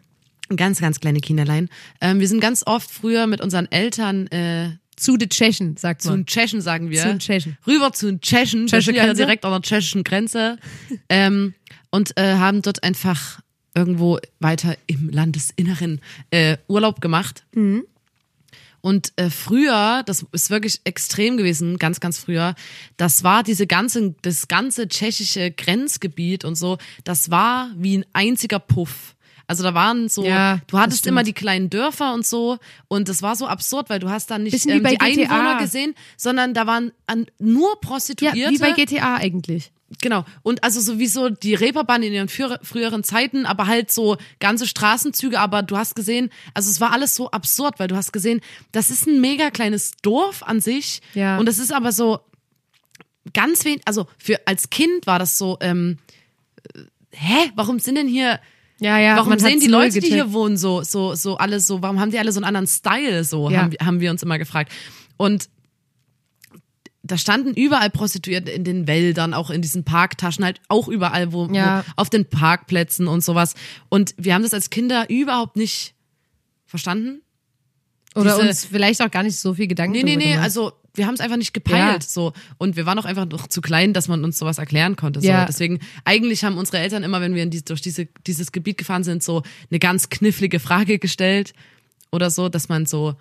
[0.57, 1.68] Ganz, ganz kleine Kinderlein.
[2.01, 6.09] Ähm, wir sind ganz oft früher mit unseren Eltern äh, Zu den Tschechen, sagt zu
[6.09, 6.21] man.
[6.21, 7.03] den Tschechen, sagen wir.
[7.03, 7.57] Zu den Tschechen.
[7.67, 8.69] Rüber zu den Tschechen.
[8.69, 10.59] Sind ja direkt an der tschechischen Grenze.
[11.09, 11.55] ähm,
[11.91, 13.41] und äh, haben dort einfach
[13.75, 17.45] irgendwo weiter im Landesinneren äh, Urlaub gemacht.
[17.55, 17.85] Mhm.
[18.81, 22.55] Und äh, früher, das ist wirklich extrem gewesen, ganz, ganz früher,
[22.97, 28.59] das war diese ganze, das ganze tschechische Grenzgebiet und so, das war wie ein einziger
[28.59, 29.17] Puff.
[29.49, 33.23] Also da waren so, Ja, du hattest immer die kleinen Dörfer und so und das
[33.23, 35.35] war so absurd, weil du hast da nicht ähm, bei die GTA.
[35.35, 38.51] Einwohner gesehen, sondern da waren an, nur Ja, Prostituierte.
[38.51, 39.73] wie bei GTA eigentlich.
[40.03, 40.27] Genau.
[40.43, 45.41] Und also sowieso die Reeperbahn in ihren früher, früheren Zeiten, aber halt so ganze Straßenzüge,
[45.41, 48.91] aber du hast gesehen, also es war alles so absurd, weil du hast gesehen, das
[48.91, 51.01] ist ein mega kleines Dorf an sich.
[51.15, 51.39] Ja.
[51.39, 52.21] Und das ist aber so
[53.33, 55.97] ganz wenig, also für als Kind war das so, ähm,
[56.75, 56.81] äh,
[57.13, 58.41] hä, warum sind denn hier,
[58.81, 59.17] Ja, ja.
[59.17, 60.14] warum sehen die Leute, die gecheckt.
[60.14, 63.25] hier wohnen, so, so, so alle so, warum haben die alle so einen anderen Style,
[63.25, 63.62] so, Ja.
[63.62, 64.73] haben, wir- haben wir uns immer gefragt.
[65.17, 65.49] Und
[67.03, 71.47] da standen überall Prostituierte in den Wäldern, auch in diesen Parktaschen, halt auch überall, wo,
[71.47, 71.85] Ja.
[71.87, 73.55] wo auf den Parkplätzen und sowas.
[73.88, 75.95] Und wir haben das als Kinder überhaupt nicht
[76.67, 77.23] verstanden.
[78.14, 81.07] Oder diese- uns vielleicht auch gar nicht so viel Gedanken Nee, nee, nee, also wir
[81.07, 82.03] haben es einfach nicht gepeilt.
[82.03, 82.09] Ja.
[82.09, 82.33] So.
[82.59, 85.21] Und wir waren auch einfach noch zu klein, dass man uns sowas erklären konnte.
[85.21, 85.29] So.
[85.29, 85.47] Ja.
[85.47, 89.23] Deswegen, eigentlich haben unsere Eltern immer, wenn wir die, durch diese, dieses Gebiet gefahren sind,
[89.23, 91.55] so eine ganz knifflige Frage gestellt
[92.11, 93.15] oder so, dass man so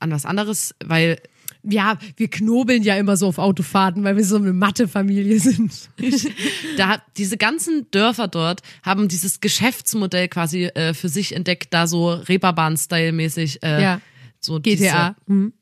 [0.00, 1.18] an was anderes, weil
[1.64, 5.90] ja, wir knobeln ja immer so auf Autofahrten, weil wir so eine Mathe-Familie sind.
[6.76, 12.10] da diese ganzen Dörfer dort haben dieses Geschäftsmodell quasi äh, für sich entdeckt, da so
[12.10, 13.62] Reeperbahn-Style-mäßig.
[13.62, 14.00] Äh, Ja.
[14.40, 15.14] So GTA.
[15.28, 15.52] Diese,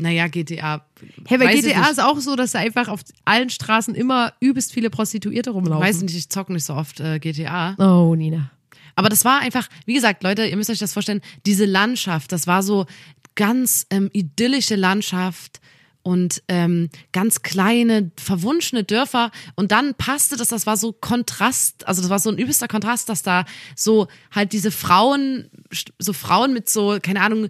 [0.00, 0.84] naja, GTA.
[1.26, 4.90] Hey, bei GTA ist auch so, dass da einfach auf allen Straßen immer übelst viele
[4.90, 5.86] Prostituierte rumlaufen.
[5.86, 7.74] Weiß nicht, ich zocke nicht so oft äh, GTA.
[7.78, 8.50] Oh, Nina.
[8.96, 12.46] Aber das war einfach, wie gesagt, Leute, ihr müsst euch das vorstellen, diese Landschaft, das
[12.46, 12.86] war so
[13.34, 15.60] ganz ähm, idyllische Landschaft
[16.02, 19.30] und ähm, ganz kleine, verwunschene Dörfer.
[19.54, 23.08] Und dann passte das, das war so Kontrast, also das war so ein übelster Kontrast,
[23.08, 23.44] dass da
[23.76, 25.50] so halt diese Frauen,
[25.98, 27.48] so Frauen mit so, keine Ahnung,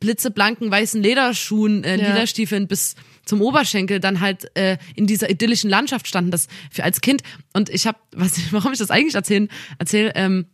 [0.00, 2.08] blitzeblanken weißen Lederschuhen, äh, Ja.
[2.08, 7.00] Lederstiefeln bis zum Oberschenkel dann halt äh, in dieser idyllischen Landschaft standen, das für als
[7.00, 7.22] Kind.
[7.52, 7.98] Und ich habe,
[8.50, 10.46] warum ich das eigentlich erzählen, erzähl, ähm,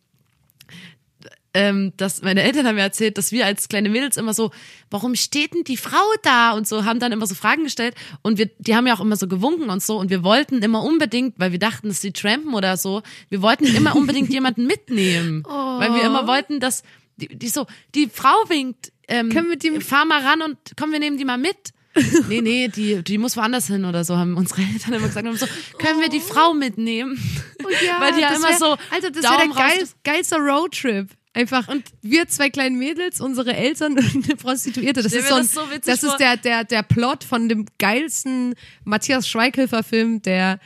[1.54, 4.50] ähm, dass meine Eltern haben mir erzählt, dass wir als kleine Mädels immer so,
[4.90, 6.52] warum steht denn die Frau da?
[6.52, 7.94] Und so, haben dann immer so Fragen gestellt.
[8.20, 9.98] Und wir, die haben ja auch immer so gewunken und so.
[9.98, 13.64] Und wir wollten immer unbedingt, weil wir dachten, dass sie trampen oder so, wir wollten
[13.64, 16.82] immer unbedingt jemanden mitnehmen, weil wir immer wollten, dass
[17.16, 20.92] die, die so, die Frau winkt, ähm, Können wir die- fahr mal ran und komm,
[20.92, 21.56] wir nehmen die mal mit.
[22.28, 25.26] Nee, nee, die, die muss woanders hin oder so, haben unsere Eltern immer gesagt.
[25.26, 25.46] Und so,
[25.78, 27.16] können wir die Frau mitnehmen?
[27.98, 31.08] Weil die ja das immer wär, so Alter, das wäre der geil, geilste Roadtrip.
[31.32, 35.02] Einfach und wir zwei kleinen Mädels, unsere Eltern und eine Prostituierte.
[35.02, 38.54] Das ist so, ein, das so das ist der der der Plot von dem geilsten
[38.84, 40.60] Matthias Schweighöfer Film, der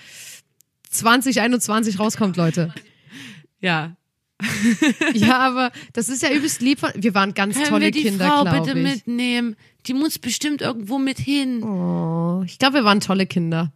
[0.90, 2.72] 2021 rauskommt, Leute.
[3.60, 3.96] Ja.
[5.14, 6.80] Ja, aber das ist ja übelst lieb.
[6.80, 8.84] von- Wir waren ganz Können tolle wir die Kinder, Frau bitte ich.
[8.84, 9.56] mitnehmen?
[9.86, 11.62] Die muss bestimmt irgendwo mit hin.
[11.62, 13.72] Oh, ich glaube, wir waren tolle Kinder.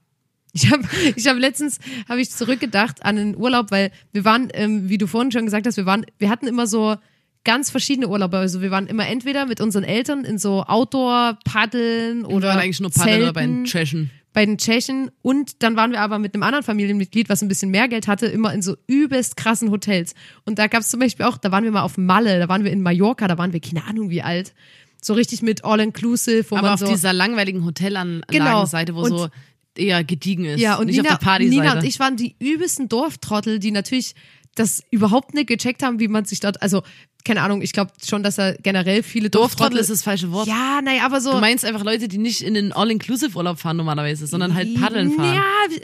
[0.53, 0.85] Ich habe
[1.16, 5.07] ich hab letztens habe ich zurückgedacht an den Urlaub, weil wir waren, ähm, wie du
[5.09, 6.94] vorhin schon gesagt hast, wir waren, wir hatten immer so
[7.42, 8.38] ganz verschiedene Urlaube.
[8.38, 12.81] Also wir waren immer entweder mit unseren Eltern in so Outdoor-Paddeln oder Wir waren eigentlich
[12.81, 14.11] nur Paddeln Zelten den Tschechen.
[14.35, 17.70] Bei den Tschechen und dann waren wir aber mit einem anderen Familienmitglied, was ein bisschen
[17.70, 20.14] mehr Geld hatte, immer in so übelst krassen Hotels.
[20.44, 22.64] Und da gab es zum Beispiel auch, da waren wir mal auf Malle, da waren
[22.64, 24.53] wir in Mallorca, da waren wir keine Ahnung wie alt.
[25.01, 26.87] So richtig mit All-Inclusive, Aber auf so...
[26.88, 29.03] dieser langweiligen Hotelanlagenseite, Genau.
[29.03, 29.29] wo Und- so
[29.77, 30.61] eher gediegen ist.
[30.61, 31.61] Ja, und nicht Nina, auf der Partyseite.
[31.62, 34.14] Nina und ich waren die übelsten Dorftrottel, die natürlich
[34.55, 36.83] das überhaupt nicht gecheckt haben, wie man sich dort, also
[37.25, 40.47] keine Ahnung, ich glaube schon, dass da generell viele Dorftrottel ist das falsche Wort.
[40.47, 41.33] Ja, naja, aber so.
[41.33, 45.35] Du meinst einfach Leute, die nicht in den All-Inclusive-Urlaub fahren normalerweise, sondern halt paddeln fahren.
[45.35, 45.81] Ja,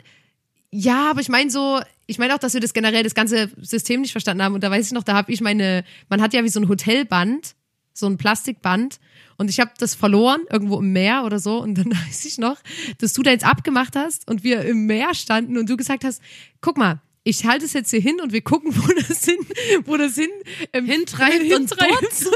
[0.71, 4.03] ja aber ich meine so, ich meine auch, dass wir das generell das ganze System
[4.03, 4.55] nicht verstanden haben.
[4.55, 6.69] Und da weiß ich noch, da habe ich meine, man hat ja wie so ein
[6.69, 7.55] Hotelband,
[7.95, 9.01] so ein Plastikband.
[9.39, 11.63] Und ich habe das verloren, irgendwo im Meer oder so.
[11.63, 12.59] Und dann weiß ich noch,
[12.99, 16.21] dass du da jetzt abgemacht hast und wir im Meer standen und du gesagt hast,
[16.61, 19.39] guck mal, ich halte es jetzt hier hin und wir gucken, wo das hin,
[19.85, 20.31] wo das hin
[20.73, 22.25] ähm, Hintreibt und hintreibt.
[22.25, 22.35] dort.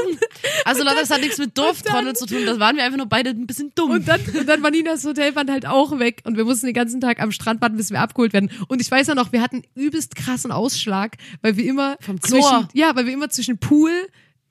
[0.65, 2.45] Also Leute, das hat nichts mit Dorftrottel zu tun.
[2.45, 3.91] Das waren wir einfach nur beide ein bisschen dumm.
[3.91, 7.01] Und dann, und dann war Ninas Hotelband halt auch weg und wir mussten den ganzen
[7.01, 8.51] Tag am Strand warten, bis wir abgeholt werden.
[8.67, 12.41] Und ich weiß ja noch, wir hatten übelst krassen Ausschlag, weil wir immer Vom Chlor.
[12.41, 13.91] zwischen, ja, weil wir immer zwischen Pool,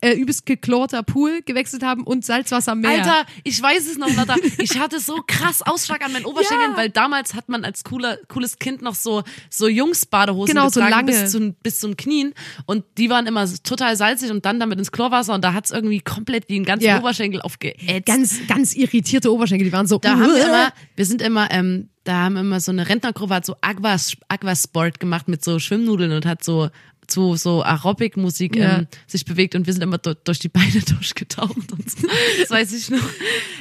[0.04, 2.90] äh, übelst geklorter Pool gewechselt haben und Salzwassermeer.
[2.90, 4.36] Alter, ich weiß es noch, Lotta.
[4.58, 6.76] Ich hatte so krass Ausschlag an meinen Oberschenkeln, Ja.
[6.76, 11.06] weil damals hat man als cooler, cooles Kind noch so, so Jungs-Badehosen Genau, so getragen
[11.08, 11.22] lange.
[11.22, 12.34] bis zu, bis zum Knien.
[12.66, 16.00] Und die waren immer total salzig und dann damit ins Chlorwasser und da hat's irgendwie
[16.00, 16.98] komplett den ganzen Ja.
[16.98, 18.06] Oberschenkel aufgeätzt.
[18.06, 19.98] ganz, ganz irritierte Oberschenkel, die waren so.
[19.98, 23.46] Da haben wir immer, wir sind immer, ähm, da haben immer so eine Rentnergruppe hat
[23.46, 26.68] so Aquas, Aquasport gemacht mit so Schwimmnudeln und hat so
[27.06, 28.78] zu so Aerobic-Musik Ja.
[28.78, 32.06] ähm, sich bewegt und wir sind immer do, durch die Beine durchgetaucht und so.
[32.40, 32.98] Das weiß ich noch.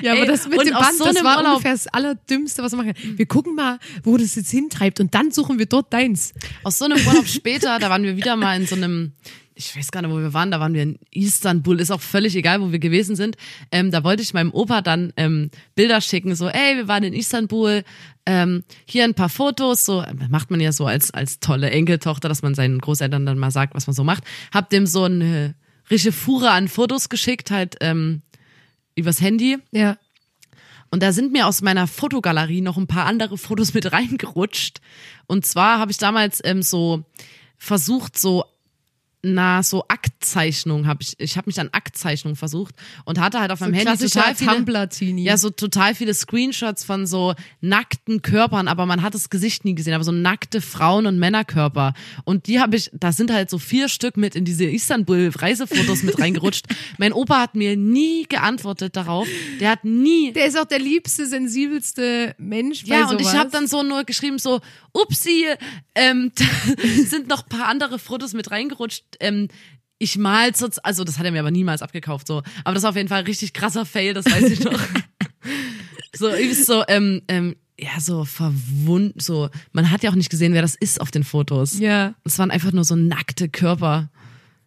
[0.01, 2.71] Ja, aber Ey, das mit dem Band, so das war Urlaub, ungefähr das Allerdümmste, was
[2.73, 3.17] wir machen können.
[3.17, 6.33] Wir gucken mal, wo das jetzt hintreibt und dann suchen wir dort deins.
[6.63, 9.13] Aus so einem Urlaub später, da waren wir wieder mal in so einem,
[9.65, 12.35] ich weiß gar nicht, wo wir waren, da waren wir in Istanbul, ist auch völlig
[12.35, 13.37] egal, wo wir gewesen sind.
[13.71, 17.13] Ähm, da wollte ich meinem Opa dann ähm, Bilder schicken, so, ey, wir waren in
[17.13, 17.83] Istanbul,
[18.25, 22.41] ähm, hier ein paar Fotos, so macht man ja so als, als tolle Enkeltochter, dass
[22.41, 24.23] man seinen Großeltern dann mal sagt, was man so macht.
[24.53, 25.55] Hab dem so eine
[25.89, 28.21] richtige Fuhre an Fotos geschickt, halt ähm,
[28.95, 29.57] übers Handy.
[29.71, 29.97] Ja.
[30.89, 34.79] Und da sind mir aus meiner Fotogalerie noch ein paar andere Fotos mit reingerutscht.
[35.25, 37.03] Und zwar habe ich damals ähm, so
[37.57, 38.45] versucht, so
[39.23, 43.59] na so Aktzeichnung habe ich ich habe mich an Aktzeichnung versucht und hatte halt auf
[43.61, 48.85] meinem Handy klassischer total viele ja so total viele Screenshots von so nackten Körpern, aber
[48.85, 51.93] man hat das Gesicht nie gesehen, aber so nackte Frauen und Männerkörper
[52.25, 56.03] und die habe ich da sind halt so vier Stück mit in diese Istanbul Reisefotos
[56.03, 56.65] mit reingerutscht.
[56.97, 59.27] mein Opa hat mir nie geantwortet darauf.
[59.59, 63.67] Der hat nie Der ist auch der liebste, sensibelste Mensch ja, und ich habe dann
[63.67, 64.61] so nur geschrieben, so,
[64.93, 65.45] upsi,
[65.95, 66.31] ähm,
[67.05, 69.03] sind noch paar andere Fotos mit reingerutscht.
[69.19, 69.47] Ähm,
[69.97, 70.51] ich mal,
[70.83, 72.41] also das hat er mir aber niemals abgekauft, so.
[72.63, 74.79] Aber das war auf jeden Fall ein richtig krasser Fail, das weiß ich noch.
[76.15, 80.53] so, übelst so, ähm, ähm, ja, so verwund, so, man hat ja auch nicht gesehen,
[80.53, 81.79] wer das ist auf den Fotos.
[81.79, 82.15] Ja.
[82.23, 84.09] Es waren einfach nur so nackte Körper.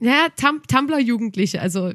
[0.00, 1.92] Ja, Tum Tumblr-Jugendliche, also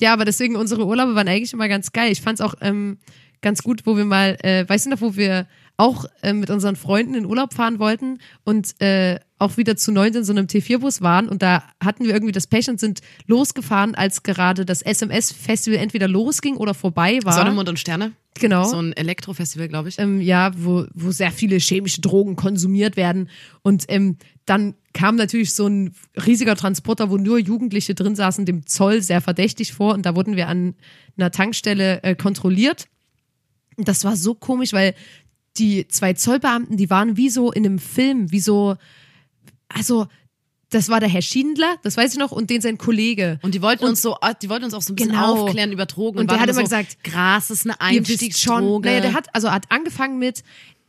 [0.00, 2.10] ja, aber deswegen unsere Urlaube waren eigentlich immer ganz geil.
[2.10, 2.98] Ich fand's auch ähm,
[3.40, 6.76] ganz gut, wo wir mal, äh, weißt du noch, wo wir auch äh, mit unseren
[6.76, 11.02] Freunden in Urlaub fahren wollten und äh, auch wieder zu neunt in so einem T4-Bus
[11.02, 15.78] waren und da hatten wir irgendwie das Pech und sind losgefahren, als gerade das SMS-Festival
[15.78, 17.34] entweder losging oder vorbei war.
[17.34, 18.12] Sonne, Mond und Sterne.
[18.40, 18.64] Genau.
[18.64, 19.98] So ein Elektrofestival, glaube ich.
[19.98, 23.28] ähm, ja, wo, wo sehr viele chemische Drogen konsumiert werden.
[23.62, 25.92] Und ähm, dann kam natürlich so ein
[26.26, 29.94] riesiger Transporter, wo nur Jugendliche drin saßen, dem Zoll sehr verdächtig vor.
[29.94, 30.74] Und da wurden wir an
[31.16, 32.88] einer Tankstelle äh, kontrolliert.
[33.76, 34.94] Und das war so komisch, weil
[35.58, 38.76] die zwei Zollbeamten, die waren wie so in einem Film, wie so,
[39.74, 40.06] also
[40.70, 43.38] das war der Herr Schindler, das weiß ich noch, und den sein Kollege.
[43.42, 45.44] Und die wollten uns so, die wollten uns auch so ein bisschen Genau.
[45.44, 46.20] aufklären über Drogen.
[46.20, 48.88] Und der waren hat immer so, gesagt, Gras ist eine Einstiegsdroge.
[48.88, 50.42] Naja, der hat, also hat angefangen mit,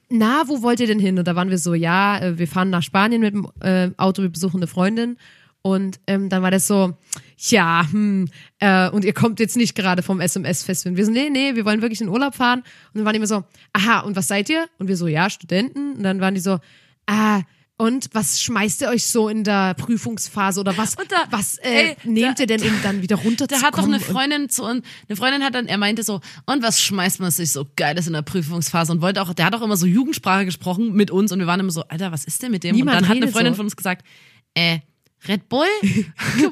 [0.09, 1.19] na, wo wollt ihr denn hin?
[1.19, 4.21] Und da waren wir so, ja, äh, wir fahren nach Spanien mit dem äh, Auto,
[4.21, 5.17] wir besuchen eine Freundin.
[5.63, 6.93] Und ähm, dann war das so,
[7.37, 8.27] ja, hm,
[8.59, 10.97] äh, und ihr kommt jetzt nicht gerade vom SMS-Festival.
[10.97, 12.59] Wir so, nee, nee, wir wollen wirklich in Urlaub fahren.
[12.59, 12.65] Und
[12.95, 13.43] dann waren die immer so,
[13.73, 14.67] aha, und was seid ihr?
[14.77, 15.93] Und wir so, ja, Studenten.
[15.95, 16.59] Und dann waren die so,
[17.07, 17.41] ah,
[17.77, 21.97] und was schmeißt ihr euch so in der Prüfungsphase oder was, da- was äh, ey,
[22.03, 23.65] nehmt da- ihr denn, um dann wieder Da runterzukommen?
[23.65, 26.61] hat doch eine Und- Freundin zu uns, eine Freundin hat dann, er meinte so, und
[26.63, 29.61] was schmeißt man sich so geiles in der Prüfungsphase und wollte auch, der hat auch
[29.63, 32.51] immer so Jugendsprache gesprochen mit uns und wir waren immer so, Alter, was ist denn
[32.51, 32.75] mit dem?
[32.75, 33.57] Niemand und dann hat eine Freundin so.
[33.57, 34.05] von uns gesagt,
[34.53, 34.79] äh,
[35.27, 35.65] Red Bull?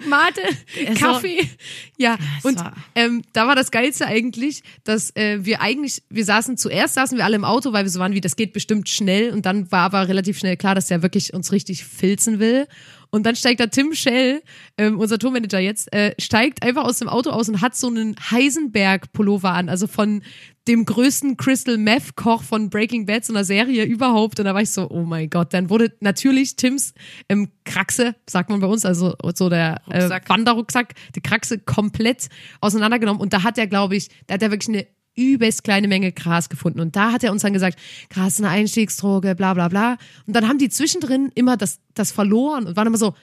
[0.08, 0.42] Mate,
[0.88, 1.50] Also- Kaffee.
[1.98, 2.60] Ja, und
[2.96, 7.26] ähm, da war das Geilste eigentlich, dass äh, wir eigentlich, wir saßen zuerst, saßen wir
[7.26, 9.32] alle im Auto, weil wir so waren wie, das geht bestimmt schnell.
[9.34, 12.68] Und dann war aber relativ schnell klar, dass der wirklich uns richtig filzen will.
[13.12, 14.42] Und dann steigt da Tim Schell,
[14.78, 18.16] ähm, unser Tourmanager jetzt, äh, steigt einfach aus dem Auto aus und hat so einen
[18.32, 20.24] Heisenberg-Pullover an, also von
[20.68, 24.40] dem größten Crystal Meth Koch von Breaking Bad, so einer Serie überhaupt.
[24.40, 25.54] Und da war ich so, oh mein Gott.
[25.54, 26.94] Dann wurde natürlich Tims
[27.30, 30.30] ähm, Kraxe, sagt man bei uns, also so der äh, Rucksack.
[30.30, 32.30] Wanderrucksack, die Kraxe komplett
[32.62, 33.22] auseinandergenommen.
[33.22, 36.50] Und da hat er, glaube ich, da hat er wirklich eine übelst kleine Menge Gras
[36.50, 36.80] gefunden.
[36.80, 39.98] Und da hat er uns dann gesagt, Gras ist eine Einstiegsdroge, bla bla bla.
[40.26, 43.14] Und dann haben die zwischendrin immer das, das verloren und waren immer so,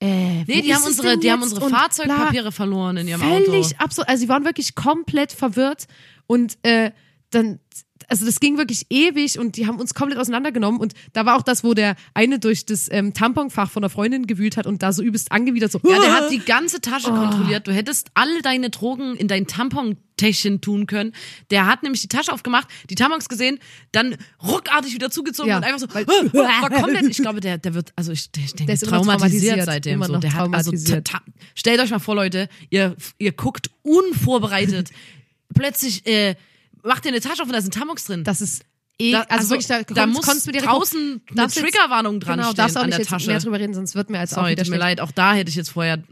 [0.00, 1.80] äh, Nee, die haben unsere, die haben unsere Und bla.
[1.80, 3.44] Fahrzeugpapiere verloren in ihrem Auto.
[3.44, 4.08] Völlig absurd.
[4.08, 5.86] Also sie waren wirklich komplett verwirrt
[6.26, 6.90] und äh,
[7.34, 7.58] dann,
[8.08, 11.42] also das ging wirklich ewig und die haben uns komplett auseinandergenommen und da war auch
[11.42, 14.92] das, wo der eine durch das ähm, Tamponfach von der Freundin gewühlt hat und da
[14.92, 15.80] so übelst angewidert so.
[15.84, 17.14] Ja, der hat die ganze Tasche Oh.
[17.14, 17.66] kontrolliert.
[17.66, 21.12] Du hättest alle deine Drogen in dein Tampontäschchen tun können.
[21.50, 23.58] Der hat nämlich die Tasche aufgemacht, die Tampons gesehen,
[23.92, 27.92] dann ruckartig wieder zugezogen Ja, und einfach so, war komplett, ich glaube, der, der wird,
[27.96, 29.94] also ich, ich denke, Der ist traumatisiert, traumatisiert, seitdem.
[29.94, 30.16] immer so.
[30.18, 30.72] Der hat, also,
[31.54, 34.90] stellt euch mal vor, Leute, ihr, ihr guckt unvorbereitet,
[35.54, 36.34] plötzlich, äh,
[36.84, 38.24] macht ihr eine Tasche auf und da sind Tampons drin.
[38.24, 38.62] Das ist
[38.98, 42.38] eh, Da- also, also, wirklich, da, da muss konntest du direkt draußen eine Triggerwarnung dran
[42.38, 43.28] genau, stehen darfst auch an nicht der Tasche.
[43.28, 45.34] mehr drüber reden, sonst wird mir als auch Sorry, wieder tut mir leid, auch da
[45.34, 46.02] hätte ich jetzt vorher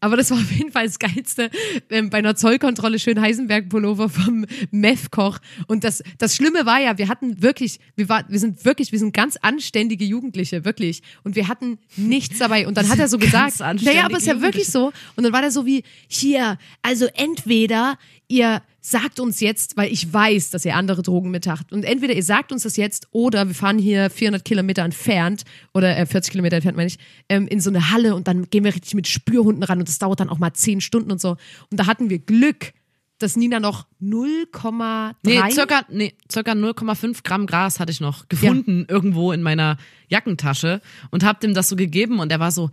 [0.00, 1.50] Aber das war auf jeden Fall das Geilste.
[1.90, 5.38] Ähm, bei einer Zollkontrolle schön Heisenberg-Pullover vom Meth-Koch.
[5.68, 8.98] Und das, das Schlimme war ja, wir hatten wirklich, wir, war, wir sind wirklich, wir
[8.98, 11.02] sind ganz anständige Jugendliche, wirklich.
[11.24, 12.66] Und wir hatten nichts dabei.
[12.68, 14.92] Und dann hat er so gesagt, naja, aber ist ja wirklich so.
[15.16, 20.12] Und dann war der so wie, hier, also entweder ihr sagt uns jetzt, weil ich
[20.12, 21.72] weiß, dass ihr andere Drogen mit habt.
[21.72, 25.96] Und entweder ihr sagt uns das jetzt oder wir fahren hier 400 Kilometer entfernt oder
[25.96, 28.74] äh, 40 Kilometer entfernt, meine ich, ähm, in so eine Halle und dann gehen wir
[28.74, 31.30] richtig mit Spürhunden ran und das dauert dann auch mal 10 Stunden und so.
[31.70, 32.72] Und da hatten wir Glück,
[33.18, 38.84] dass Nina noch 0,3 Nee, circa, nee, circa 0,5 Gramm Gras hatte ich noch gefunden
[38.88, 42.70] irgendwo in meiner Jackentasche und hab dem das so gegeben und er war so,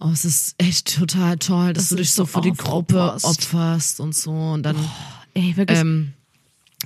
[0.00, 4.00] oh, es ist echt total toll, dass Dass du dich so für die Gruppe opferst
[4.00, 4.76] und so und dann,
[5.34, 5.78] Ey, wirklich.
[5.78, 6.12] ähm,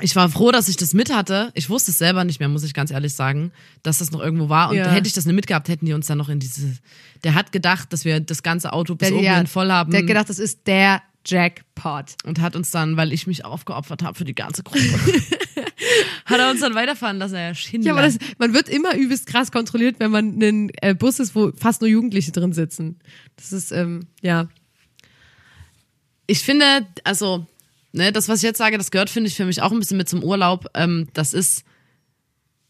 [0.01, 1.51] ich war froh, dass ich das mit hatte.
[1.55, 3.51] Ich wusste es selber nicht mehr, muss ich ganz ehrlich sagen,
[3.83, 4.71] dass das noch irgendwo war.
[4.71, 4.91] Und Ja.
[4.93, 6.77] hätte ich das nicht mitgehabt, hätten die uns dann noch in diese.
[7.25, 9.91] Der hat gedacht, dass wir das ganze Auto bis oben ja, voll haben.
[9.91, 12.17] Der hat gedacht, das ist der Jackpot.
[12.25, 14.81] und hat uns dann, weil ich mich aufgeopfert habe für die ganze Gruppe,
[16.25, 17.89] hat er uns dann weiterfahren lassen, Herr Schindler.
[17.89, 21.35] Ja, aber das, man wird immer übelst krass kontrolliert, wenn man einen äh, Bus ist,
[21.35, 22.99] wo fast nur Jugendliche drin sitzen.
[23.37, 24.49] Das ist, ähm, ja.
[26.27, 27.47] ich finde, also,
[27.93, 29.99] ne, das, was ich jetzt sage, das gehört, finde ich, für mich auch ein bisschen
[29.99, 30.67] mit zum Urlaub.
[30.75, 31.65] Ähm, das ist,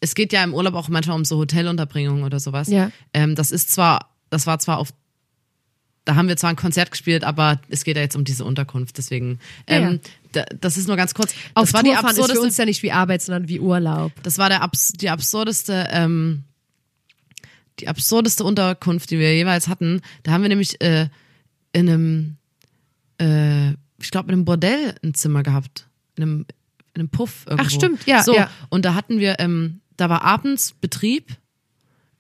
[0.01, 2.69] es geht ja im Urlaub auch manchmal um so Hotelunterbringungen oder sowas.
[2.69, 2.91] Ja.
[3.13, 4.93] Ähm, das ist zwar, das war zwar auf,
[6.05, 8.99] da haben wir zwar ein Konzert gespielt, aber es geht ja jetzt um diese Unterkunft,
[8.99, 9.39] deswegen,
[9.69, 9.89] Ja, ja.
[9.91, 10.01] ähm,
[10.33, 11.35] Da, das ist nur ganz kurz.
[11.55, 13.61] Auf das war die Tourfahren ist für absurdeste uns ja nicht wie Arbeit, sondern wie
[13.61, 14.13] Urlaub.
[14.23, 16.45] Das war der abs die absurdeste, ähm,
[17.81, 20.01] die absurdeste Unterkunft, die wir jeweils hatten.
[20.23, 21.09] Da haben wir nämlich äh,
[21.73, 22.37] in einem,
[23.21, 23.71] äh,
[24.01, 25.89] ich glaube, in einem Bordell ein Zimmer gehabt.
[26.17, 26.47] In einem,
[26.95, 27.67] in einem Puff irgendwo.
[27.67, 28.51] Ach, stimmt, ja, So, ja.
[28.69, 31.37] und da hatten wir, ähm, da war abends Betrieb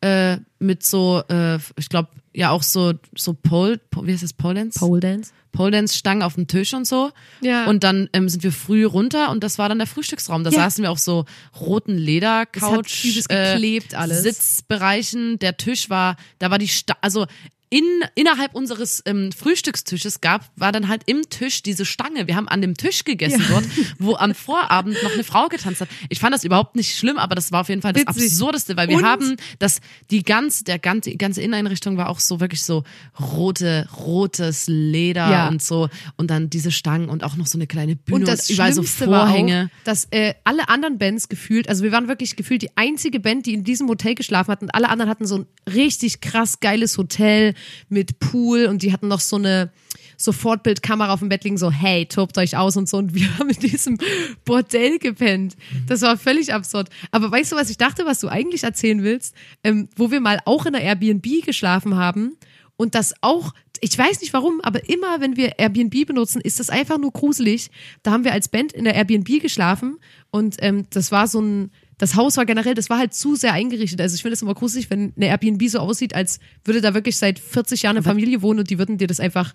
[0.00, 4.32] äh, mit so, äh, ich glaube, ja auch so, so Pole, Po- wie heißt das,
[4.32, 4.78] Pole Dance?
[4.78, 5.32] Pole Dance.
[5.52, 7.10] Pole Dance Stangen auf dem Tisch und so.
[7.40, 7.66] Ja.
[7.66, 10.44] Und dann ähm, sind wir früh runter und das war dann der Frühstücksraum.
[10.44, 10.56] Da Ja.
[10.58, 11.24] saßen wir auf so
[11.60, 14.22] roten Ledercouch, übelst geklebt alles.
[14.22, 15.38] Sitzbereichen.
[15.40, 17.26] Der Tisch war, da war die, Sta also
[17.70, 17.84] in,
[18.16, 22.26] innerhalb unseres ähm, Frühstückstisches gab, war dann halt im Tisch diese Stange.
[22.26, 23.46] Wir haben an dem Tisch gegessen Ja.
[23.48, 23.64] dort,
[23.98, 25.88] wo am Vorabend noch eine Frau getanzt hat.
[26.08, 28.32] Ich fand das überhaupt nicht schlimm, aber das war auf jeden Fall das Witzig.
[28.32, 29.04] Absurdeste, weil wir Und?
[29.04, 32.82] haben das, die ganz, der ganze, die ganze Inneneinrichtung war auch so wirklich so
[33.20, 35.48] rote, rotes Leder Ja.
[35.48, 38.50] und so und dann diese Stangen und auch noch so eine kleine Bühne Und das
[38.50, 39.70] überall so Schlimmste war Vorhänge.
[39.72, 43.46] auch, dass äh, alle anderen Bands gefühlt, also wir waren wirklich gefühlt die einzige Band,
[43.46, 46.98] die in diesem Hotel geschlafen hat und alle anderen hatten so ein richtig krass geiles
[46.98, 47.54] Hotel
[47.88, 49.70] mit Pool und die hatten noch so eine
[50.16, 53.48] Sofortbildkamera auf dem Bett liegen, so hey, tobt euch aus und so und wir haben
[53.48, 53.98] in diesem
[54.44, 55.56] Bordell gepennt.
[55.86, 56.88] Das war völlig absurd.
[57.10, 59.34] Aber weißt du, was ich dachte, was du eigentlich erzählen willst?
[59.64, 62.36] Ähm, wo wir mal auch in einer Airbnb geschlafen haben
[62.76, 66.70] und das auch, ich weiß nicht warum, aber immer wenn wir Airbnb benutzen, ist das
[66.70, 67.70] einfach nur gruselig.
[68.02, 69.98] Da haben wir als Band in der Airbnb geschlafen
[70.30, 71.70] und ähm, das war so ein,
[72.00, 74.00] das Haus war generell, das war halt zu sehr eingerichtet.
[74.00, 77.18] Also ich finde es immer gruselig, wenn eine Airbnb so aussieht, als würde da wirklich
[77.18, 79.52] seit 40 Jahren eine Familie wohnen und die würden dir das einfach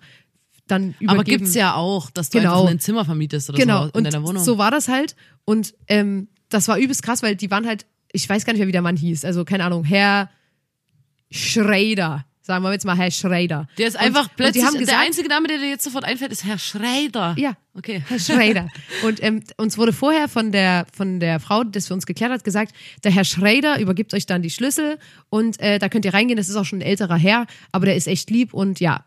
[0.68, 1.08] dann übergeben.
[1.10, 2.60] Aber gibt's ja auch, dass du Genau.
[2.60, 4.44] einfach ein Zimmer vermietest oder Genau, so in und deiner Wohnung.
[4.44, 5.16] so war das halt.
[5.44, 8.68] Und ähm, das war übelst krass, weil die waren halt, ich weiß gar nicht mehr,
[8.68, 9.24] wie der Mann hieß.
[9.24, 10.30] Also keine Ahnung, Herr
[11.30, 12.24] Schrader.
[12.46, 13.66] Sagen wir jetzt mal Herr Schrader.
[13.76, 15.82] der ist einfach und, plötzlich, und die haben der gesagt, einzige Name, der dir jetzt
[15.82, 17.34] sofort einfällt, ist Herr Schreider.
[17.36, 17.56] Ja.
[17.74, 18.04] Okay.
[18.06, 18.68] Herr Schrader.
[19.02, 22.30] Und ähm, uns wurde vorher von der, von der Frau, die das für uns geklärt
[22.30, 22.72] hat, gesagt,
[23.02, 26.36] der Herr Schrader übergibt euch dann die Schlüssel und äh, da könnt ihr reingehen.
[26.36, 29.04] Das ist auch schon ein älterer Herr, aber der ist echt lieb und ja.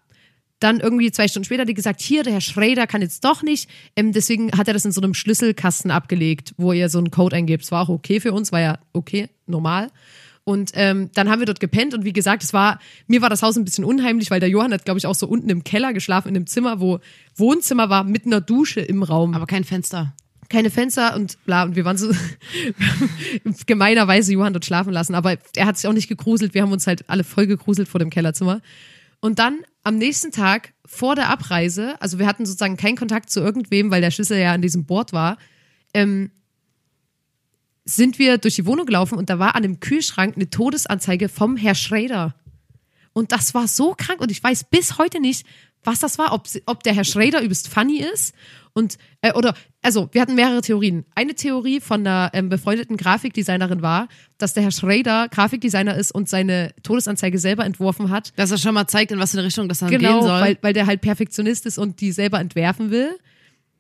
[0.60, 3.42] Dann irgendwie zwei Stunden später hat die gesagt, hier, der Herr Schrader kann jetzt doch
[3.42, 3.70] nicht.
[3.96, 7.38] Ähm, deswegen hat er das in so einem Schlüsselkasten abgelegt, wo ihr so einen Code
[7.38, 7.64] eingebt.
[7.64, 9.88] Es war auch okay für uns, war ja okay, normal.
[10.44, 13.44] Und ähm, dann haben wir dort gepennt und wie gesagt, es war, mir war das
[13.44, 15.94] Haus ein bisschen unheimlich, weil der Johann hat, glaube ich, auch so unten im Keller
[15.94, 17.00] geschlafen, in einem Zimmer, wo
[17.36, 20.14] Wohnzimmer war, mit einer Dusche im Raum Aber kein Fenster.
[20.50, 21.64] keine Fenster und bla.
[21.64, 22.12] Und wir waren so
[23.68, 25.14] gemeinerweise Johann dort schlafen lassen.
[25.14, 26.56] Aber er hat sich auch nicht gegruselt.
[26.56, 28.62] Wir haben uns halt alle voll gegruselt vor dem Kellerzimmer.
[29.22, 33.42] Und dann am nächsten Tag vor der Abreise, also wir hatten sozusagen keinen Kontakt zu
[33.42, 35.38] irgendwem, weil der Schlüssel ja an diesem Board war,
[35.94, 36.32] ähm,
[37.96, 41.58] sind wir durch die Wohnung gelaufen und da war an dem Kühlschrank eine Todesanzeige vom
[41.58, 42.36] Herr Schrader.
[43.14, 45.46] Und das war so krank und ich weiß bis heute nicht,
[45.84, 48.34] was das war, ob, ob der Herr Schrader übelst funny ist
[48.74, 51.06] und äh, oder also wir hatten mehrere Theorien.
[51.16, 56.30] Eine Theorie von einer ähm, befreundeten Grafikdesignerin war, dass der Herr Schrader Grafikdesigner ist und
[56.30, 58.34] seine Todesanzeige selber entworfen hat.
[58.36, 60.42] Dass er schon mal zeigt, in was für eine Richtung das dann Genau, gehen soll.
[60.42, 63.18] weil, weil der halt Perfektionist ist und die selber entwerfen will.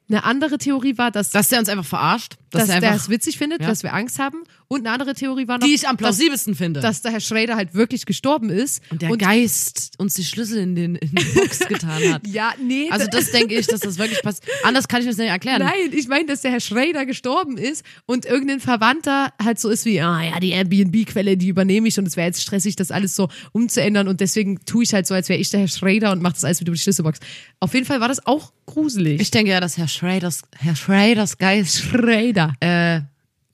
[0.09, 2.37] Eine andere Theorie war, dass, dass der uns einfach verarscht.
[2.51, 3.67] Dass, dass einfach, es witzig findet, Ja.
[3.67, 4.43] dass wir Angst haben.
[4.67, 6.79] Und eine andere Theorie war noch, die ich am dass, plausibelsten finde.
[6.79, 8.81] dass der Herr Schrader halt wirklich gestorben ist.
[8.91, 12.27] und der Geist uns die Schlüssel in den in die Box getan hat.
[12.27, 14.47] ja, nee, Also das denke ich, dass das wirklich passiert.
[14.63, 15.59] Anders kann ich mir das nicht erklären.
[15.63, 19.85] Nein, ich meine, dass der Herr Schrader gestorben ist und irgendein Verwandter halt so ist
[19.85, 23.15] wie, ah ja, die Airbnb-Quelle, die übernehme ich und es wäre jetzt stressig, das alles
[23.15, 26.21] so umzuändern und deswegen tue ich halt so, als wäre ich der Herr Schrader und
[26.21, 27.19] mache das alles wieder über die Schlüsselbox.
[27.59, 29.19] Auf jeden Fall war das auch gruselig.
[29.19, 32.38] Ich denke ja, dass Herr Schraders, Herr Schraders Geist Schrader.
[32.59, 33.01] Äh,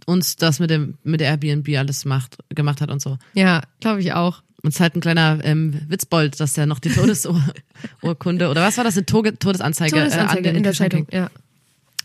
[0.05, 3.17] uns das mit dem mit der Airbnb alles macht, gemacht hat und so.
[3.33, 4.43] Ja, glaube ich auch.
[4.61, 8.77] Und es ist halt ein kleiner ähm, Witzbold, dass der noch die Todesurkunde oder was
[8.77, 11.29] war das, eine Toge Todesanzeige, Todesanzeige äh, an den in der Zeitung, ja.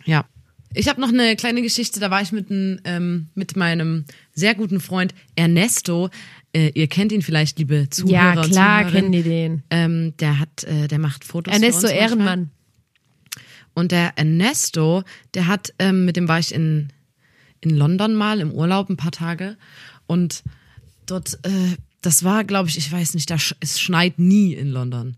[0.05, 0.25] Ja.
[0.73, 4.05] Ich habe noch eine kleine Geschichte, da war ich mit, ein, ähm, mit meinem
[4.35, 6.11] sehr guten Freund Ernesto.
[6.53, 9.63] Äh, ihr kennt ihn vielleicht, liebe Zuhörer Ja, klar kennen die den.
[9.71, 11.53] Ähm, der hat, äh, der macht Fotos.
[11.53, 11.89] Ernesto.
[11.89, 12.51] Ehrenmann.
[13.81, 16.93] Und der Ernesto, der hat, ähm, mit dem war ich in,
[17.63, 19.57] in London mal im Urlaub ein paar Tage.
[20.07, 20.43] Und
[21.07, 24.69] dort, äh, das war, glaube ich, ich weiß nicht, da sch es schneit nie in
[24.69, 25.17] London.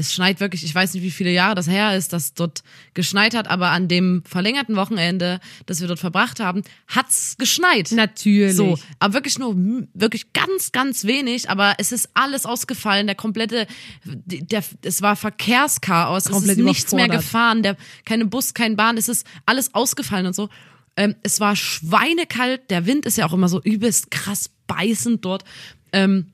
[0.00, 2.62] Es schneit wirklich, ich weiß nicht, wie viele Jahre das her ist, dass dort
[2.94, 7.90] geschneit hat, aber an dem verlängerten Wochenende, das wir dort verbracht haben, hat's geschneit.
[7.90, 8.56] Natürlich.
[8.56, 9.56] So, aber wirklich nur
[9.94, 13.06] wirklich ganz, ganz wenig, aber es ist alles ausgefallen.
[13.08, 13.66] Der komplette,
[14.04, 18.96] der, es war Verkehrschaos, es Komplett ist nichts mehr gefahren, der, keine Bus, kein Bahn,
[18.96, 20.48] es ist alles ausgefallen und so.
[20.96, 25.44] Ähm, es war schweinekalt, der Wind ist ja auch immer so übelst krass beißend dort.
[25.92, 26.32] Ähm,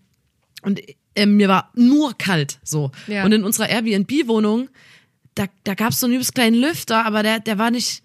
[0.62, 0.80] und
[1.16, 2.90] ähm, mir war nur kalt so.
[3.06, 3.24] Ja.
[3.24, 4.68] Und in unserer Airbnb-Wohnung,
[5.34, 8.02] da, da gab es so einen übelst kleinen Lüfter, aber der, der war nicht,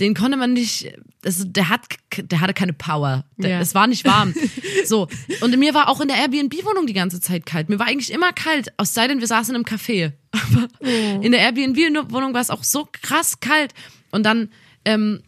[0.00, 0.92] den konnte man nicht,
[1.24, 1.82] also der hat,
[2.16, 3.24] der hatte keine Power.
[3.36, 3.60] Der, Ja.
[3.60, 4.32] Es war nicht warm.
[4.86, 5.08] so.
[5.40, 7.68] Und mir war auch in der Airbnb-Wohnung die ganze Zeit kalt.
[7.68, 10.12] Mir war eigentlich immer kalt, aus sei denn, wir saßen im Café.
[10.30, 11.20] Aber Oh.
[11.20, 13.74] in der Airbnb-Wohnung war es auch so krass kalt.
[14.10, 14.50] Und dann,
[14.84, 15.22] ähm,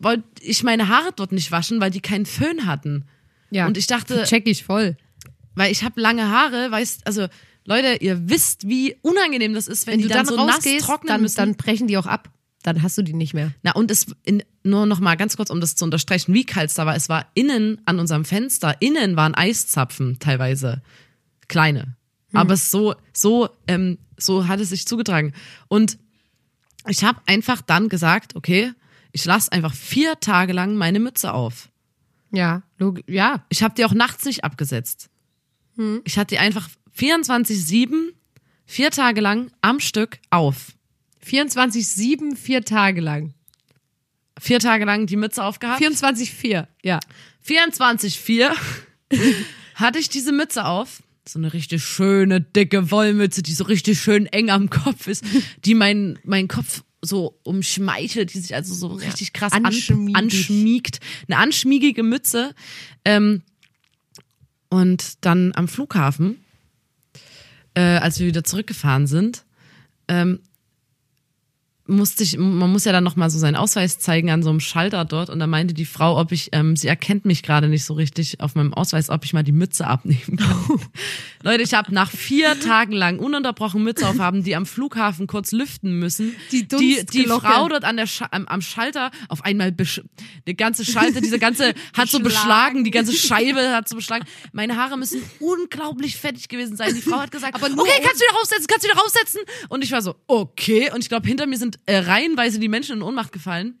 [0.00, 3.04] wollte ich meine Haare dort nicht waschen, weil die keinen Föhn hatten.
[3.50, 3.66] Ja.
[3.66, 4.96] Und ich dachte, check ich voll.
[5.58, 7.26] Weil ich habe lange Haare, weißt, also
[7.64, 10.56] Leute, ihr wisst, wie unangenehm das ist, wenn, Wenn die du dann, dann, so nass
[10.56, 11.36] rausgehst, trocknen dann, müssen.
[11.36, 12.30] dann brechen die auch ab.
[12.62, 13.52] Dann hast du die nicht mehr.
[13.62, 16.70] Na, und es in, nur noch mal ganz kurz, um das zu unterstreichen, wie kalt
[16.70, 16.96] es da war.
[16.96, 20.82] Es war innen an unserem Fenster, innen waren Eiszapfen teilweise.
[21.46, 21.96] Kleine.
[22.32, 25.32] Aber es so, so, ähm, so hat es sich zugetragen.
[25.68, 25.98] Und
[26.86, 28.72] ich habe einfach dann gesagt, okay,
[29.12, 31.70] ich lasse einfach vier Tage lang meine Mütze auf.
[32.30, 32.62] Ja,
[33.06, 33.44] ja.
[33.48, 35.08] Ich habe die auch nachts nicht abgesetzt.
[36.04, 38.12] Ich hatte die einfach 24-7,
[38.66, 40.72] vier Tage lang am Stück auf.
[41.24, 43.34] 24-7, vier Tage lang.
[44.40, 45.82] Vier Tage lang die Mütze aufgehabt.
[45.82, 47.00] 24-4, ja.
[47.46, 48.50] 24,4
[49.74, 51.02] hatte ich diese Mütze auf.
[51.26, 55.24] So eine richtig schöne, dicke Wollmütze, die so richtig schön eng am Kopf ist,
[55.64, 60.16] die mein, mein Kopf so umschmeichelt, die sich also so richtig krass an, Anschmiegig.
[60.16, 61.00] anschmiegt.
[61.28, 62.54] Eine anschmiegige Mütze.
[63.04, 63.42] Ähm,
[64.70, 66.44] und dann am Flughafen,
[67.74, 69.44] äh, als wir wieder zurückgefahren sind,
[70.08, 70.40] ähm,
[71.88, 75.04] musste ich, man muss ja dann nochmal so seinen Ausweis zeigen an so einem Schalter
[75.04, 77.94] dort und da meinte die Frau, ob ich, ähm, sie erkennt mich gerade nicht so
[77.94, 80.80] richtig auf meinem Ausweis, ob ich mal die Mütze abnehmen kann.
[81.42, 85.98] Leute, ich habe nach vier Tagen lang ununterbrochen Mütze aufhaben, die am Flughafen kurz lüften
[85.98, 86.34] müssen.
[86.52, 87.24] Die die, die.
[87.24, 90.02] Frau dort an der Scha am, am Schalter auf einmal besch
[90.46, 92.84] die ganze Schalter, diese ganze hat so Beschlagen.
[92.84, 94.26] die ganze Scheibe hat so beschlagen.
[94.52, 96.94] Meine Haare müssen unglaublich fettig gewesen sein.
[96.94, 97.72] Die Frau hat gesagt, okay,
[98.02, 99.40] kannst du wieder raussetzen, kannst du wieder raussetzen.
[99.68, 100.90] Und ich war so, okay.
[100.92, 103.78] Und ich glaube, hinter mir sind äh, reihenweise die Menschen in Ohnmacht gefallen.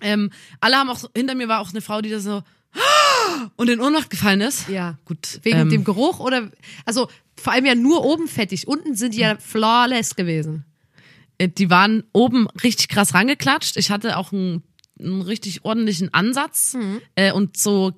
[0.00, 2.42] Ähm, alle haben auch, hinter mir war auch eine Frau, die da so
[3.56, 4.68] und in Ohnmacht gefallen ist.
[4.68, 4.98] Ja.
[5.04, 5.40] Gut.
[5.42, 6.50] Wegen ähm, dem Geruch oder,
[6.84, 8.68] also vor allem ja nur oben fettig.
[8.68, 10.64] Unten sind die ja flawless gewesen.
[11.38, 13.76] äh, die waren oben richtig krass rangeklatscht.
[13.76, 14.62] Ich hatte auch einen,
[15.00, 16.76] einen richtig ordentlichen Ansatz
[17.14, 17.92] äh, und so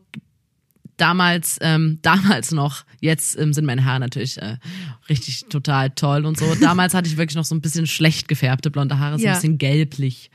[1.00, 4.56] damals, ähm, damals noch, jetzt ähm, sind meine Haare natürlich äh,
[5.08, 6.54] richtig total toll und so.
[6.60, 9.32] Damals hatte ich wirklich noch so ein bisschen schlecht gefärbte blonde Haare, so Ja.
[9.32, 10.30] ein bisschen gelblich.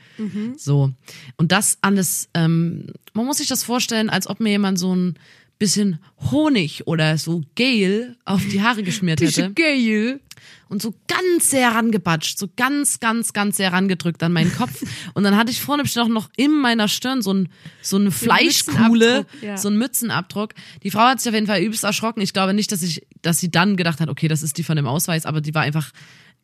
[0.56, 0.92] So.
[1.36, 5.14] Und das alles, ähm, man muss sich das vorstellen, als ob mir jemand so ein
[5.58, 5.98] bisschen
[6.30, 10.20] Honig oder so Gel auf die Haare geschmiert hätte geil.
[10.68, 14.82] Und so ganz sehr rangebatscht, so ganz, ganz, ganz sehr rangedrückt an meinen Kopf.
[15.14, 17.48] Und dann hatte ich vorne bestimmt auch noch in meiner Stirn so, ein,
[17.82, 19.56] so eine Fleischkuhle, ja.
[19.56, 20.54] so ein Mützenabdruck.
[20.82, 22.20] Die Frau hat sich auf jeden Fall übelst erschrocken.
[22.20, 24.76] Ich glaube nicht, dass ich, dass sie dann gedacht hat, okay, das ist die von
[24.76, 25.92] dem Ausweis, aber die war einfach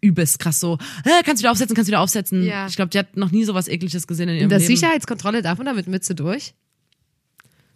[0.01, 2.43] übelst krass so, äh, kannst du wieder aufsetzen, kannst du wieder aufsetzen.
[2.45, 2.67] Ja.
[2.67, 4.77] Ich glaube, die hat noch nie sowas ekliges gesehen in ihrem In der Leben.
[4.77, 6.55] Sicherheitskontrolle darf man da mit Mütze durch?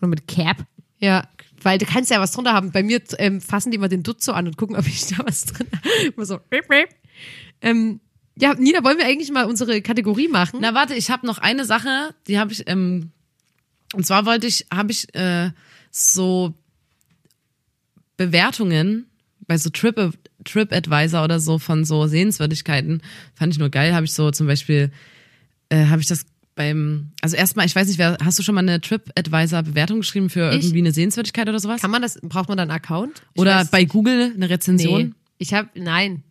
[0.00, 0.66] Oder mit Cap?
[0.98, 1.28] Ja,
[1.62, 2.70] weil du kannst ja was drunter haben.
[2.70, 5.24] Bei mir ähm, fassen die mal den Dutt so an und gucken, ob ich da
[5.26, 6.06] was drin habe.
[6.14, 6.40] Immer so.
[7.60, 8.00] Ähm,
[8.38, 10.58] ja, Nina, wollen wir eigentlich mal unsere Kategorie machen?
[10.60, 13.10] Na warte, ich habe noch eine Sache, die habe ich, ähm,
[13.94, 15.50] und zwar wollte ich, habe ich äh,
[15.90, 16.54] so
[18.18, 19.06] Bewertungen
[19.46, 20.12] bei so Trip,
[20.44, 23.02] TripAdvisor oder so von so Sehenswürdigkeiten,
[23.34, 24.92] fand ich nur geil, habe ich so zum Beispiel,
[25.70, 26.26] äh, habe ich das
[26.56, 30.50] beim, also erstmal, ich weiß nicht, wer, hast du schon mal eine TripAdvisor-Bewertung geschrieben für
[30.50, 30.64] Ich?
[30.64, 31.80] irgendwie eine Sehenswürdigkeit oder sowas?
[31.80, 33.22] Kann man das, braucht man da einen Account?
[33.34, 35.02] Ich oder bei Google eine Rezension?
[35.02, 35.12] Nee.
[35.38, 36.24] Ich habe, nein.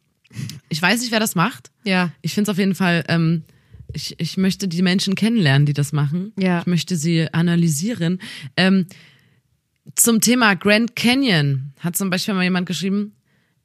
[0.67, 1.71] Ich weiß nicht, wer das macht.
[1.83, 2.11] Ja.
[2.21, 3.43] Ich finde es auf jeden Fall, ähm,
[3.93, 6.33] ich, ich möchte die Menschen kennenlernen, die das machen.
[6.37, 6.59] Ja.
[6.59, 8.19] Ich möchte sie analysieren.
[8.57, 8.87] Ähm,
[9.95, 13.13] zum Thema Grand Canyon hat zum Beispiel mal jemand geschrieben,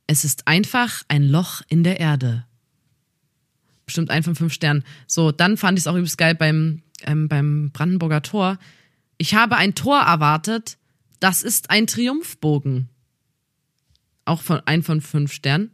[0.07, 2.45] es ist einfach ein Loch in der Erde.
[3.91, 4.85] Bestimmt ein von fünf Sternen.
[5.09, 8.57] So, dann fand ich es auch übelst geil beim, ähm, beim Brandenburger Tor.
[9.19, 10.79] Ich habe ein Tor erwartet,
[11.19, 12.89] das ist ein Triumphbogen.
[14.27, 15.71] Auch von ein von fünf Sternen.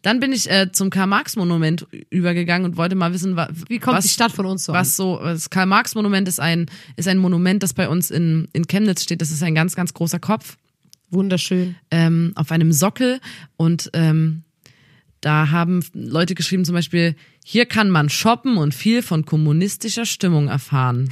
[0.00, 4.04] Dann bin ich äh, zum Karl-Marx-Monument übergegangen und wollte mal wissen, wa- Wie kommt was,
[4.04, 6.64] die Stadt von uns so was so, das Karl-Marx-Monument ist ein,
[6.96, 9.20] ist ein Monument, das bei uns in, in Chemnitz steht.
[9.20, 10.58] Das ist ein ganz, ganz großer Kopf an?
[11.10, 11.74] Wunderschön.
[11.90, 13.20] ähm, auf einem Sockel
[13.58, 14.44] und ähm,
[15.20, 17.14] da haben Leute geschrieben zum Beispiel,
[17.44, 21.10] hier kann man shoppen und viel von kommunistischer Stimmung erfahren.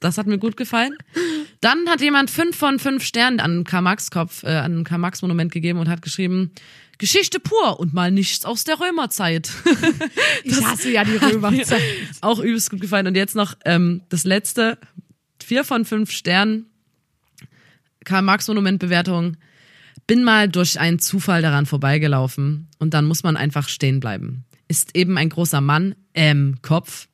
[0.00, 0.96] Das hat mir gut gefallen.
[1.60, 6.02] Dann hat jemand fünf von fünf Sternen an Karl-Marx-Kopf, äh, an Karl-Marx-Monument gegeben und hat
[6.02, 6.50] geschrieben,
[6.98, 9.50] Geschichte pur und mal nichts aus der Römerzeit.
[10.44, 11.80] Ich hasse ja die Römerzeit.
[12.20, 13.06] Auch übelst gut gefallen.
[13.06, 14.76] Und jetzt noch ähm, das letzte,
[15.42, 16.66] vier von fünf Sternen,
[18.04, 19.36] Karl-Marx-Monument-Bewertung.
[20.06, 24.44] Bin mal durch einen Zufall daran vorbeigelaufen und dann muss man einfach stehen bleiben.
[24.68, 27.08] Ist eben ein großer Mann, ähm, Kopf,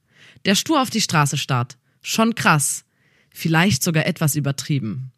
[0.45, 1.77] der stur auf die Straße starrt.
[2.03, 2.85] Schon krass.
[3.31, 5.13] Vielleicht sogar etwas übertrieben.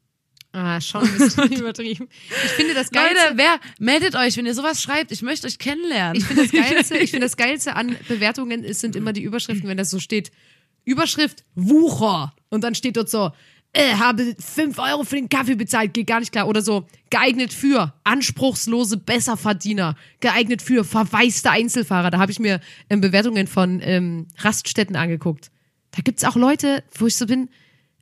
[0.52, 2.08] Ah, schon ein bisschen übertrieben.
[2.28, 5.12] Ich finde das Geilste, Leute, wer meldet euch, wenn ihr sowas schreibt?
[5.12, 6.16] Ich möchte euch kennenlernen.
[6.16, 9.68] ich finde das Geilste, ich finde das Geilste an Bewertungen ist, sind immer die Überschriften,
[9.68, 10.32] wenn das so steht.
[10.84, 12.34] Überschrift Wucher.
[12.48, 13.30] Und dann steht dort so,
[13.72, 16.48] äh, habe 5 Euro für den Kaffee bezahlt, geht gar nicht klar.
[16.48, 22.10] Oder so, geeignet für anspruchslose Besserverdiener, geeignet für verwaiste Einzelfahrer.
[22.10, 25.50] Da habe ich mir ähm, Bewertungen von ähm, Raststätten angeguckt.
[25.92, 27.48] Da gibt's auch Leute, wo ich so bin,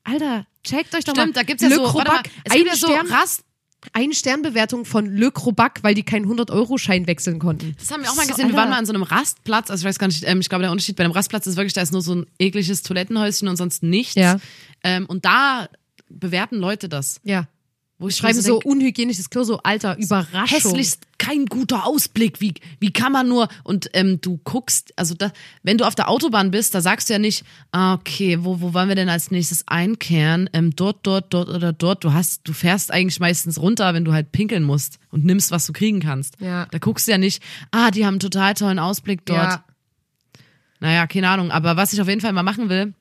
[0.05, 1.23] Alter, checkt euch doch mal.
[1.23, 3.45] Stimmt, da gibt's ja Le so, warte mal, Crobac, es gibt ja so Stern, Rast,
[3.93, 7.75] eine Sternbewertung von Le Crobac, weil die keinen 100-Euro-Schein wechseln konnten.
[7.79, 8.49] Das haben wir auch mal So, gesehen.
[8.49, 8.57] Wir Alter.
[8.59, 9.71] waren mal an so einem Rastplatz.
[9.71, 11.73] Also ich weiß gar nicht, ähm, ich glaube, der Unterschied bei einem Rastplatz ist wirklich,
[11.75, 14.15] da ist nur so ein ekliges Toilettenhäuschen und sonst nichts.
[14.17, 14.39] Ja.
[14.83, 15.69] Ähm, und da
[16.09, 17.21] bewerten Leute das.
[17.25, 17.47] Ja.
[18.01, 20.47] Wo ich Schreiben mir so denk, unhygienisches Klo, so alter Überraschung.
[20.47, 22.41] hässlichst kein guter Ausblick.
[22.41, 23.49] Wie, wie kann man nur?
[23.65, 25.33] Und ähm, du guckst, also da,
[25.65, 28.73] wenn du auf der Autobahn bist, da sagst du ja nicht, ah, okay, wo, wo
[28.73, 30.49] wollen wir denn als nächstes einkehren?
[30.53, 32.05] Ähm, dort, dort, dort oder dort.
[32.05, 35.67] Du hast, du fährst eigentlich meistens runter, wenn du halt pinkeln musst und nimmst, was
[35.67, 36.37] du kriegen kannst.
[36.41, 36.67] Ja.
[36.71, 37.43] Da guckst du ja nicht,
[37.73, 39.39] ah, die haben einen total tollen Ausblick dort.
[39.41, 39.65] Ja.
[40.79, 41.51] Naja, keine Ahnung.
[41.51, 42.95] Aber was ich auf jeden Fall mal machen will,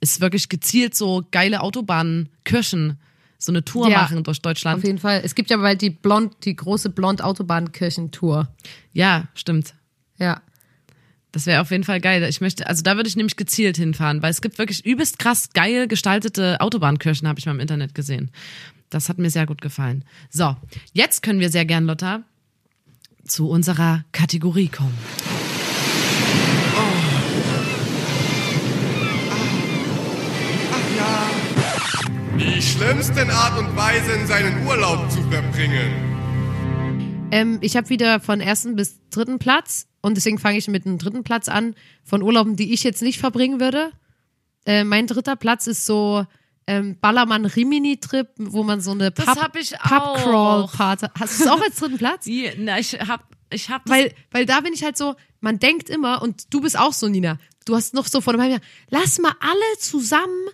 [0.00, 2.98] ist wirklich gezielt so geile Autobahnkirchen,
[3.38, 4.02] so eine Tour Ja.
[4.02, 4.78] machen durch Deutschland.
[4.78, 5.20] Auf jeden Fall.
[5.24, 8.48] Es gibt ja bald die Blond, die große Blond-Autobahnkirchentour.
[8.92, 9.74] Ja, stimmt.
[10.18, 10.40] Ja.
[11.32, 12.22] Das wäre auf jeden Fall geil.
[12.24, 15.50] Ich möchte, also da würde ich nämlich gezielt hinfahren, weil es gibt wirklich übelst krass
[15.52, 18.30] geil gestaltete Autobahnkirchen, habe ich mal im Internet gesehen.
[18.88, 20.04] Das hat mir sehr gut gefallen.
[20.30, 20.56] So,
[20.94, 22.22] jetzt können wir sehr gern, Lotta,
[23.26, 24.96] zu unserer Kategorie kommen.
[32.66, 37.28] Schlimmsten Art und Weisen, seinen Urlaub zu verbringen.
[37.30, 40.98] Ähm, ich habe wieder von ersten bis dritten Platz und deswegen fange ich mit dem
[40.98, 43.92] dritten Platz an von Urlauben, die ich jetzt nicht verbringen würde.
[44.64, 46.26] Äh, mein dritter Platz ist so
[46.66, 51.06] ähm, Ballermann-Rimini-Trip, wo man so eine Das Pub, hab ich Pub-Crawl-Party.
[51.18, 52.26] Hast du es auch als dritten Platz?
[52.26, 55.88] Ja, na, ich hab, ich hab Weil, weil da bin ich halt so, man denkt
[55.88, 58.62] immer, und du bist auch so, Nina, du hast noch so vor einem halben Jahr,
[58.90, 60.48] lass mal alle zusammen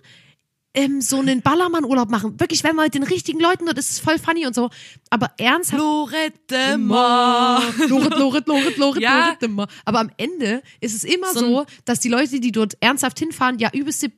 [0.75, 2.39] ähm, so einen Ballermann-Urlaub machen.
[2.39, 4.69] Wirklich, wenn man mit den richtigen Leuten dort ist, ist es voll funny und so.
[5.11, 5.79] Aber ernsthaft.
[5.79, 7.61] Lorette Mar.
[7.87, 9.25] Lorit, Lorit, Lorit, Lorit, Ja.
[9.27, 9.67] Lorit, immer.
[9.85, 13.59] Aber am Ende ist es immer So so, dass die Leute, die dort ernsthaft hinfahren,
[13.59, 14.11] ja übelste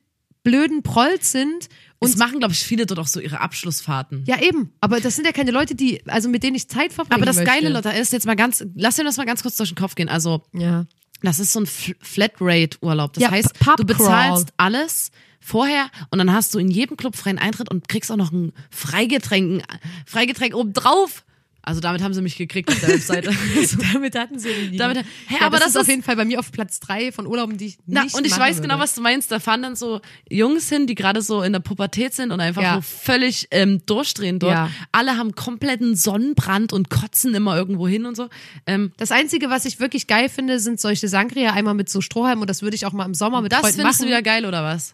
[0.44, 1.68] blöden Prolls sind.
[2.00, 4.24] Und Und machen, glaube ich, viele dort auch so ihre Abschlussfahrten.
[4.28, 4.72] ja, eben.
[4.82, 7.38] Aber das sind ja keine Leute, die, also mit denen ich Zeit verbringen Aber das
[7.38, 7.52] möchte.
[7.52, 9.96] Geile, Lotta, ist jetzt mal ganz, lass dir das mal ganz kurz durch den Kopf
[9.96, 10.10] gehen.
[10.10, 10.86] Also, Ja.
[11.22, 13.14] Das ist so ein Fl- Flatrate-Urlaub.
[13.14, 15.10] Das Ja, heißt, du bezahlst alles
[15.46, 18.52] vorher und dann hast du in jedem Club freien Eintritt und kriegst auch noch ein
[18.72, 21.24] Freigetränk, ein Freigetränk obendrauf.
[21.68, 23.32] Also damit haben sie mich gekriegt auf der Webseite.
[23.94, 26.24] Damit hatten sie ihn Damit- Hä, ja, aber das, das ist auf jeden Fall bei
[26.24, 28.84] mir auf Platz drei von Urlauben, die ich Na, nicht und ich weiß genau, würde.
[28.84, 29.32] was du meinst.
[29.32, 32.62] Da fahren dann so Jungs hin, die gerade so in der Pubertät sind und einfach
[32.62, 32.76] Ja.
[32.76, 34.54] so völlig ähm, durchdrehen dort.
[34.54, 34.70] Ja.
[34.92, 38.30] Alle haben kompletten Sonnenbrand und kotzen immer irgendwo hin und so.
[38.68, 42.42] Ähm, Das Einzige, was ich wirklich geil finde, sind solche Sangria einmal mit so Strohhalm
[42.42, 44.06] und das würde ich auch mal im Sommer mit das Freunden findest machen.
[44.06, 44.94] du wieder geil, oder was?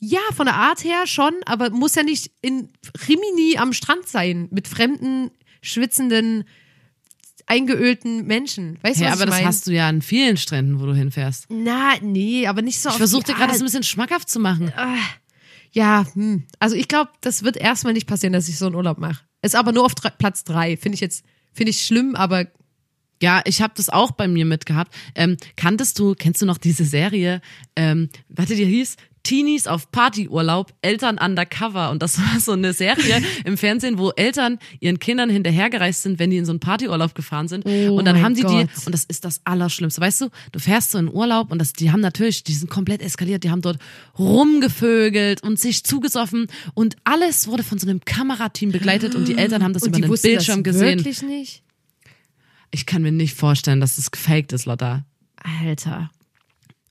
[0.00, 2.70] Ja, von der Art her schon, aber muss ja nicht in
[3.06, 5.30] Rimini am Strand sein mit fremden,
[5.62, 6.44] schwitzenden,
[7.46, 8.78] eingeölten Menschen.
[8.82, 9.46] Weißt du, Ja, was aber ich das mein?
[9.46, 11.46] hast du ja an vielen Stränden, wo du hinfährst.
[11.50, 14.40] Na, nee, aber nicht so Ich versuche die dir gerade das ein bisschen schmackhaft zu
[14.40, 14.72] machen.
[15.72, 16.44] Ja, hm.
[16.58, 19.22] also ich glaube, das wird erstmal nicht passieren, dass ich so einen Urlaub mache.
[19.42, 20.76] Ist aber nur auf drei, Platz drei.
[20.76, 22.46] Finde ich jetzt, finde ich schlimm, aber
[23.22, 24.94] Ja, ich habe das auch bei mir mitgehabt.
[25.14, 27.42] Ähm, kanntest du, kennst du noch diese Serie,
[27.76, 31.90] ähm, warte, die hieß Teenies auf Partyurlaub, Eltern undercover.
[31.90, 36.30] Und das war so eine Serie im Fernsehen, wo Eltern ihren Kindern hinterhergereist sind, wenn
[36.30, 37.64] die in so einen Partyurlaub gefahren sind.
[37.66, 38.52] Oh und dann haben die Gott.
[38.52, 40.00] die, und das ist das Allerschlimmste.
[40.00, 43.02] Weißt du, du fährst so in Urlaub und das, die haben natürlich, die sind komplett
[43.02, 43.78] eskaliert, die haben dort
[44.18, 49.62] rumgevögelt und sich zugesoffen und alles wurde von so einem Kamerateam begleitet und die Eltern
[49.62, 50.98] haben das und über den Bildschirm das gesehen.
[50.98, 51.62] wirklich nicht.
[52.70, 55.04] Ich kann mir nicht vorstellen, dass es gefaked ist, Lotta.
[55.36, 56.10] Alter.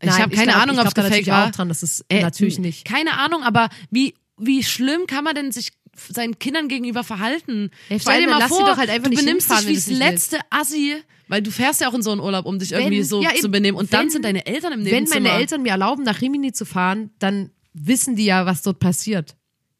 [0.01, 1.47] Ich Nein, habe keine glaub- Ahnung, ich ob es gefaked natürlich war.
[1.47, 2.85] auch dran, das ist Äh, natürlich nicht.
[2.85, 5.71] Keine Ahnung, aber wie, wie schlimm kann man denn sich
[6.09, 7.71] seinen Kindern gegenüber verhalten?
[7.89, 10.39] Ja, Stell dir mal vor, doch halt einfach du benimmst dich wie wenn das letzte
[10.49, 10.95] Assi,
[11.27, 13.49] weil du fährst ja auch in so einen Urlaub, um dich irgendwie so ja, zu
[13.49, 13.77] benehmen.
[13.77, 15.27] Und dann wenn- sind deine Eltern im Wenn Nebenzimmer.
[15.29, 19.35] meine Eltern mir erlauben, nach Rimini zu fahren, dann wissen die ja, was dort passiert.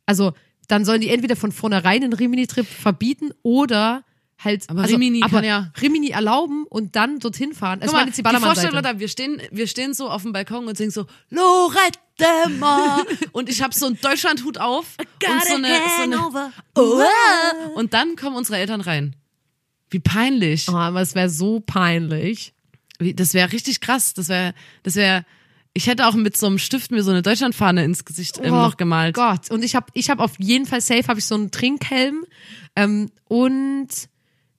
[0.05, 0.33] Also,
[0.67, 4.03] dann sollen die entweder von vornherein einen Rimini-Trip verbieten oder
[4.43, 7.79] halt Aber also, Rimini aber kann ja- Rimini erlaubben und dann dorthin fahren.
[7.81, 8.75] Es war jetzt die die Vorstellung, Ballermann-Seite.
[8.75, 11.99] Lotta, wir stehen, wir stehen so auf dem Balkon und singen so Lorette
[12.57, 15.67] Mar und ich habe so einen Deutschlandhut auf und so eine,
[15.97, 17.03] so eine oh,
[17.75, 19.15] und dann kommen unsere Eltern rein.
[19.89, 20.67] Wie peinlich.
[20.69, 22.53] Oh, aber es wäre so peinlich.
[22.99, 24.13] Wie, das wäre richtig krass.
[24.13, 25.25] Das wäre, das wäre.
[25.73, 28.57] Ich hätte auch mit so einem Stift mir so eine Deutschlandfahne ins Gesicht ähm, Oh
[28.57, 29.15] noch gemalt.
[29.15, 29.49] Gott.
[29.51, 32.25] Und ich habe ich hab auf jeden Fall safe habe ich so einen Trinkhelm
[32.75, 33.87] ähm, und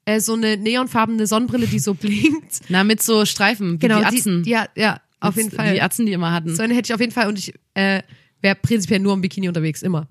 [0.04, 2.60] äh, so eine neonfarbene Sonnenbrille, die so blinkt.
[2.68, 4.42] Na, mit so Streifen, Genau, die Atzen.
[4.42, 5.74] Die, ja, ja, auf jeden Fall.
[5.74, 6.54] Die Atzen, die immer hatten.
[6.54, 8.02] So eine hätte ich auf jeden Fall und ich äh,
[8.40, 10.08] wäre prinzipiell nur im Bikini unterwegs, immer.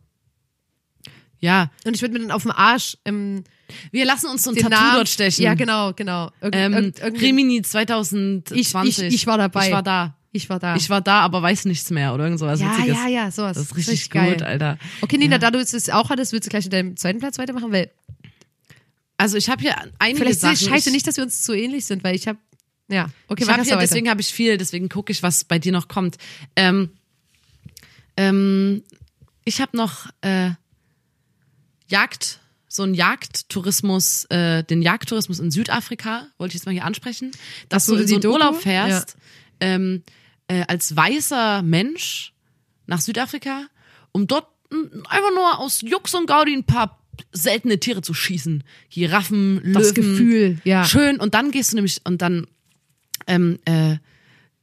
[1.41, 3.43] Ja, Und ich würde mir dann auf dem Arsch ähm,
[3.91, 5.43] wir lassen uns so ein den Tattoo Namen, dort stechen.
[5.43, 6.31] Ja, genau, genau.
[6.41, 8.57] Irg Ähm, Rimini 2020.
[8.57, 9.67] Ich- ich- ich war dabei.
[9.67, 10.15] Ich war da.
[10.31, 10.75] ich war da.
[10.75, 12.97] Ich war da, aber weiß nichts mehr oder irgend sowas ja, Witziges.
[12.97, 13.55] ja, ja, sowas.
[13.57, 14.33] Das ist richtig geil.
[14.33, 14.77] gut, Alter.
[15.01, 17.71] Okay, Nina, da du es auch hattest, willst du gleich mit deinem zweiten Platz weitermachen?
[17.71, 17.91] Weil
[19.19, 20.53] Also ich habe hier einige vielleicht Sachen.
[20.53, 22.39] ist es scheiße ich, nicht, dass wir uns zu ähnlich sind, weil ich habe
[22.89, 25.73] ja, okay, ich erst hier, deswegen habe ich viel, deswegen gucke ich, was bei dir
[25.73, 26.17] noch kommt.
[26.55, 26.89] Ähm,
[28.15, 28.81] ähm,
[29.43, 30.51] ich habe noch äh,
[31.87, 32.39] Jagd,
[32.69, 37.31] so ein Jagdtourismus, äh, den Jagdtourismus in Südafrika, wollte ich jetzt mal hier ansprechen,
[37.67, 38.35] dass so, du in so einen Doku?
[38.35, 39.17] Urlaub fährst,
[39.59, 40.03] ähm,
[40.47, 42.31] äh, als weißer Mensch
[42.87, 43.65] nach Südafrika,
[44.13, 44.47] um dort
[45.09, 46.99] einfach nur aus Jux und Gaudi ein paar
[47.31, 48.63] seltene Tiere zu schießen.
[48.89, 49.73] Giraffen, Löwen.
[49.73, 50.85] Das Gefühl, ja.
[50.85, 51.19] Schön.
[51.19, 52.47] Und dann gehst du nämlich, und dann
[53.27, 53.97] ähm, äh,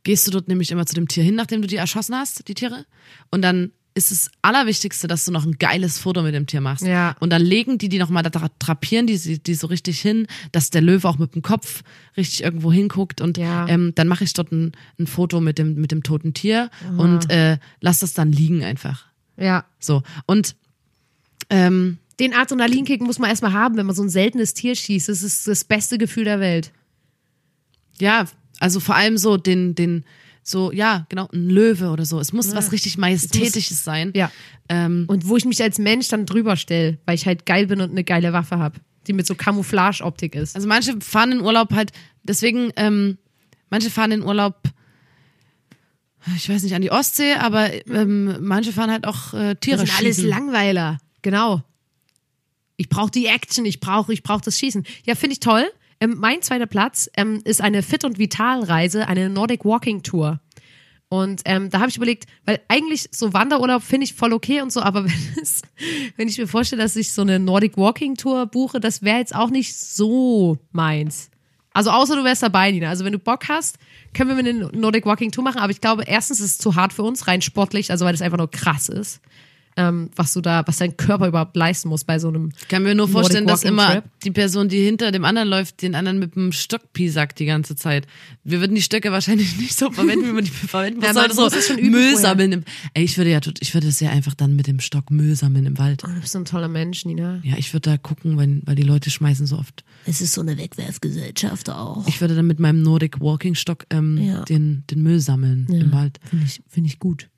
[0.03, 2.55] gehst du dort nämlich immer zu dem Tier hin, nachdem du die erschossen hast, die
[2.55, 2.87] Tiere.
[3.31, 6.85] Und dann ist das Allerwichtigste, dass du noch ein geiles Foto mit dem Tier machst.
[6.85, 7.17] Ja.
[7.19, 10.83] Und dann legen die die nochmal da drapieren, die, die so richtig hin, dass der
[10.83, 11.83] Löwe auch mit dem Kopf
[12.15, 13.23] richtig irgendwo hinguckt.
[13.23, 13.67] Und Ja.
[13.69, 17.31] ähm, dann mache ich dort ein, ein Foto mit dem, mit dem toten Tier und
[17.31, 19.07] äh, lass das dann liegen einfach.
[19.39, 19.65] ja.
[19.81, 20.03] So.
[20.27, 20.57] Und
[21.49, 25.09] ähm, Den Adrenalinkick muss man erstmal haben, wenn man so ein seltenes Tier schießt.
[25.09, 26.73] Das ist das beste Gefühl der Welt.
[27.99, 28.27] Ja,
[28.59, 30.05] also vor allem so den, den,
[30.43, 32.19] so, ja, genau, ein Löwe oder so.
[32.21, 34.13] Es muss was richtig Majestätisches sein.
[34.15, 34.31] Ja.
[34.69, 37.81] Ähm, Und wo ich mich als Mensch dann drüber stelle, weil ich halt geil bin
[37.81, 40.57] und eine geile Waffe habe, die mit so Camouflage-Optik ist.
[40.57, 41.93] also manche fahren in Urlaub halt,
[42.23, 43.19] deswegen, ähm,
[43.71, 44.63] manche fahren in Urlaub,
[46.37, 49.89] ich weiß nicht, an die Ostsee, aber ähm, manche fahren halt auch äh, Tiere das
[49.89, 50.31] sind alles schießen.
[50.31, 50.99] Langweiler.
[51.23, 51.63] Genau.
[52.77, 54.85] Ich brauche die Action, ich brauche ich brauch das Schießen.
[55.05, 55.67] Ja, finde ich toll.
[56.01, 60.41] Ähm, mein zweiter Platz ähm, ist eine Fit- und Vital-Reise, eine Nordic Walking Tour.
[61.09, 64.73] Und ähm, da habe ich überlegt, weil eigentlich so Wanderurlaub finde ich voll okay und
[64.73, 65.63] so, aber wenn, es,
[66.17, 69.35] wenn ich mir vorstelle, dass ich so eine Nordic Walking Tour buche, das wäre jetzt
[69.35, 71.31] auch nicht so meins.
[71.73, 72.89] Also außer du wärst dabei, Nina.
[72.89, 73.77] Also wenn du Bock hast,
[74.15, 75.59] können wir mit eine Nordic Walking Tour machen.
[75.61, 78.23] Aber ich glaube, erstens ist es zu hart für uns, rein sportlich, also weil es
[78.23, 79.21] einfach nur krass ist,
[79.77, 82.51] ähm, was du da, was dein Körper überhaupt leisten muss bei so einem.
[82.59, 85.95] Ich kann mir nur vorstellen, dass immer die Person, die hinter dem anderen läuft, den
[85.95, 88.07] anderen mit dem Stock piesackt die ganze Zeit.
[88.43, 91.17] Wir würden die Stöcke wahrscheinlich nicht so verwenden, wie man die verwenden Ja, muss.
[91.17, 92.53] man muss es so schon Müll sammeln.
[92.53, 92.65] Im,
[92.95, 95.67] ey, ich würde ja, ich würde es ja einfach dann mit dem Stock Müll sammeln
[95.67, 96.03] im Wald.
[96.05, 97.41] Oh, du bist so ein toller Mensch, Nina.
[97.45, 99.85] Ja, ich würde da gucken, weil, weil die Leute schmeißen so oft.
[100.07, 102.07] Es ist so eine Wegwerfgesellschaft auch.
[102.09, 104.45] Ich würde dann mit meinem Nordic Walking Stock ähm, Ja.
[104.45, 106.19] den, den Müll sammeln im Wald.
[106.31, 107.29] Finde ich, finde ich gut.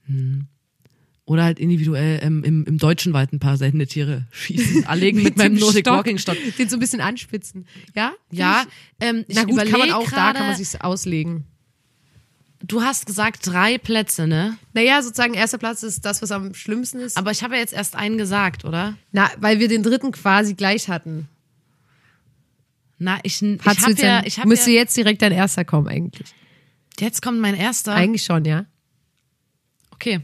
[1.28, 4.86] Oder halt individuell ähm, im, im deutschen Wald ein paar seltene Tiere schießen.
[4.86, 6.38] Anlegen mit meinem Nordic Walking Stock.
[6.58, 7.66] Den so ein bisschen anspitzen.
[7.94, 8.12] Ja?
[8.30, 8.64] Ja,
[8.98, 11.44] ähm, ich Na gut, kann man auch da, kann man sich's auslegen.
[12.62, 14.56] Du hast gesagt drei Plätze, ne?
[14.72, 17.18] Naja, sozusagen erster Platz ist das, was am schlimmsten ist.
[17.18, 18.96] Aber ich habe ja jetzt erst einen gesagt, oder?
[19.12, 21.28] Na, weil wir den dritten quasi gleich hatten.
[22.96, 26.34] Na, ich, ich habe ja, ich habe müsste ja, jetzt direkt dein erster kommen, eigentlich.
[26.98, 27.94] jetzt kommt mein erster.
[27.94, 28.64] Eigentlich schon, ja.
[29.90, 30.22] Okay.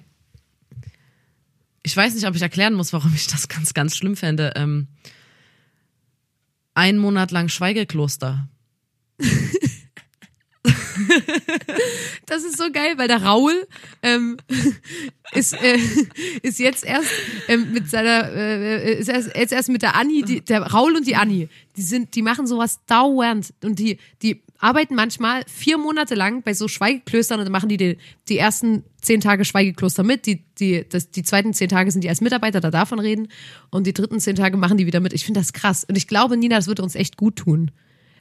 [1.87, 4.53] Ich weiß nicht, ob ich erklären muss, warum ich das ganz, ganz schlimm fände.
[4.57, 4.89] Ähm,
[6.73, 8.49] ein Monat lang Schweigekloster.
[12.27, 13.67] Das ist so geil, weil der Raul
[14.03, 14.39] ähm,
[15.33, 15.79] ist, äh,
[16.43, 17.11] ist jetzt erst
[17.49, 21.07] ähm, mit seiner, äh, ist erst, jetzt erst mit der Anni, die, der Raul und
[21.07, 26.15] die Anni, die sind, die machen sowas dauernd und die, die arbeiten manchmal vier Monate
[26.15, 27.99] lang bei so Schweigeklöstern und dann machen die die,
[28.31, 32.09] die ersten zehn Tage Schweigekloster mit, die, die, das, die zweiten zehn Tage sind die
[32.09, 33.29] als Mitarbeiter da davon reden
[33.71, 35.13] und die dritten zehn Tage machen die wieder mit.
[35.13, 37.73] Ich finde das krass und ich glaube, Nina, das würde uns echt gut tun.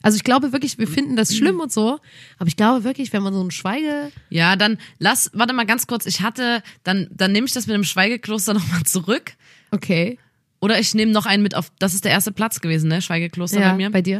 [0.02, 1.98] Also ich glaube wirklich, wir finden das schlimm und so,
[2.38, 5.86] aber ich glaube wirklich, wenn man so ein Schweige, Ja, dann lass, warte mal ganz
[5.86, 6.04] kurz.
[6.04, 9.32] Ich hatte, dann, dann nehme ich das mit dem Schweigekloster nochmal zurück.
[9.70, 10.18] okay,
[10.60, 13.00] Oder ich nehme noch einen mit auf, das ist der erste Platz gewesen, ne?
[13.00, 13.90] Schweigekloster ja, bei mir.
[13.90, 14.18] bei dir.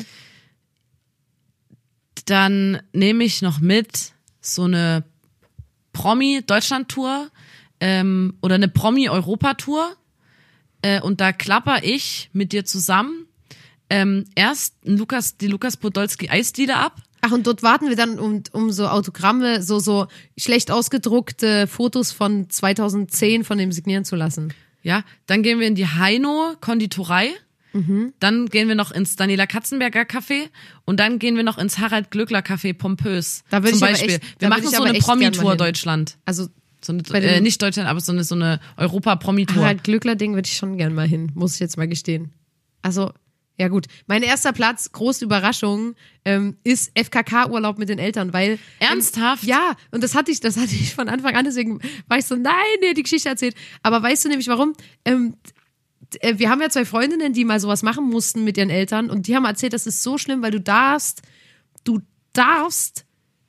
[2.24, 5.04] Dann nehme ich noch mit so eine
[5.92, 7.30] Promi-Deutschland-Tour
[7.80, 9.96] ähm, oder eine Promi-Europa-Tour.
[10.82, 13.26] Äh, und da klapper ich mit dir zusammen
[13.90, 17.00] ähm, erst Lukas, die Lukas Podolski Eisdiele ab.
[17.20, 22.12] Ach, und dort warten wir dann um, um so Autogramme, so, so schlecht ausgedruckte Fotos
[22.12, 24.52] von 2010 von dem signieren zu lassen.
[24.82, 27.30] Ja, dann gehen wir in die Heino Konditorei.
[28.20, 30.48] Dann gehen wir noch ins Daniela Katzenberger Café
[30.84, 33.42] und dann gehen wir noch ins Harald Glöckler Café Pompös.
[33.50, 34.14] Da würde zum ich aber Beispiel.
[34.14, 35.56] echt- wir machen so eine Promi-Tour.
[35.56, 36.16] Deutschland.
[36.24, 36.46] Also
[36.80, 39.62] So eine, äh, nicht Deutschland, aber so eine, so eine Europa-Promi-Tour.
[39.62, 42.32] Harald Glückler-Ding würde ich schon gern mal hin, muss ich jetzt mal gestehen.
[42.82, 43.12] Also,
[43.56, 45.94] Ja gut, mein erster Platz, große Überraschung,
[46.24, 49.44] ähm, ist FKK-Urlaub mit den Eltern, weil Ernsthaft?
[49.44, 52.26] Ähm, ja, und das hatte ich, das hatte ich von Anfang an, deswegen war ich
[52.26, 53.54] so, nein, nee, die Geschichte erzählt.
[53.82, 54.72] Aber weißt du nämlich warum?
[55.04, 55.50] Ähm, äh,
[56.22, 59.36] wir haben ja zwei Freundinnen, die mal sowas machen mussten mit ihren Eltern und die
[59.36, 61.22] haben erzählt, das ist so schlimm, weil du darfst,
[61.84, 62.00] du
[62.32, 63.04] darfst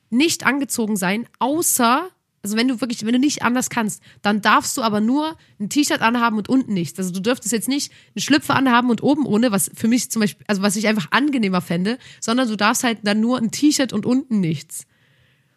[0.09, 2.09] nicht angezogen sein, außer,
[2.43, 5.69] also wenn du wirklich, wenn du nicht anders kannst, dann darfst du aber nur ein
[5.69, 6.97] T-Shirt anhaben und unten nichts.
[6.99, 10.21] Also du dürftest jetzt nicht eine Schlüpfe anhaben und oben ohne, was für mich zum
[10.21, 13.93] Beispiel, also was ich einfach angenehmer fände, sondern du darfst halt dann nur ein T-Shirt
[13.93, 14.85] und unten nichts.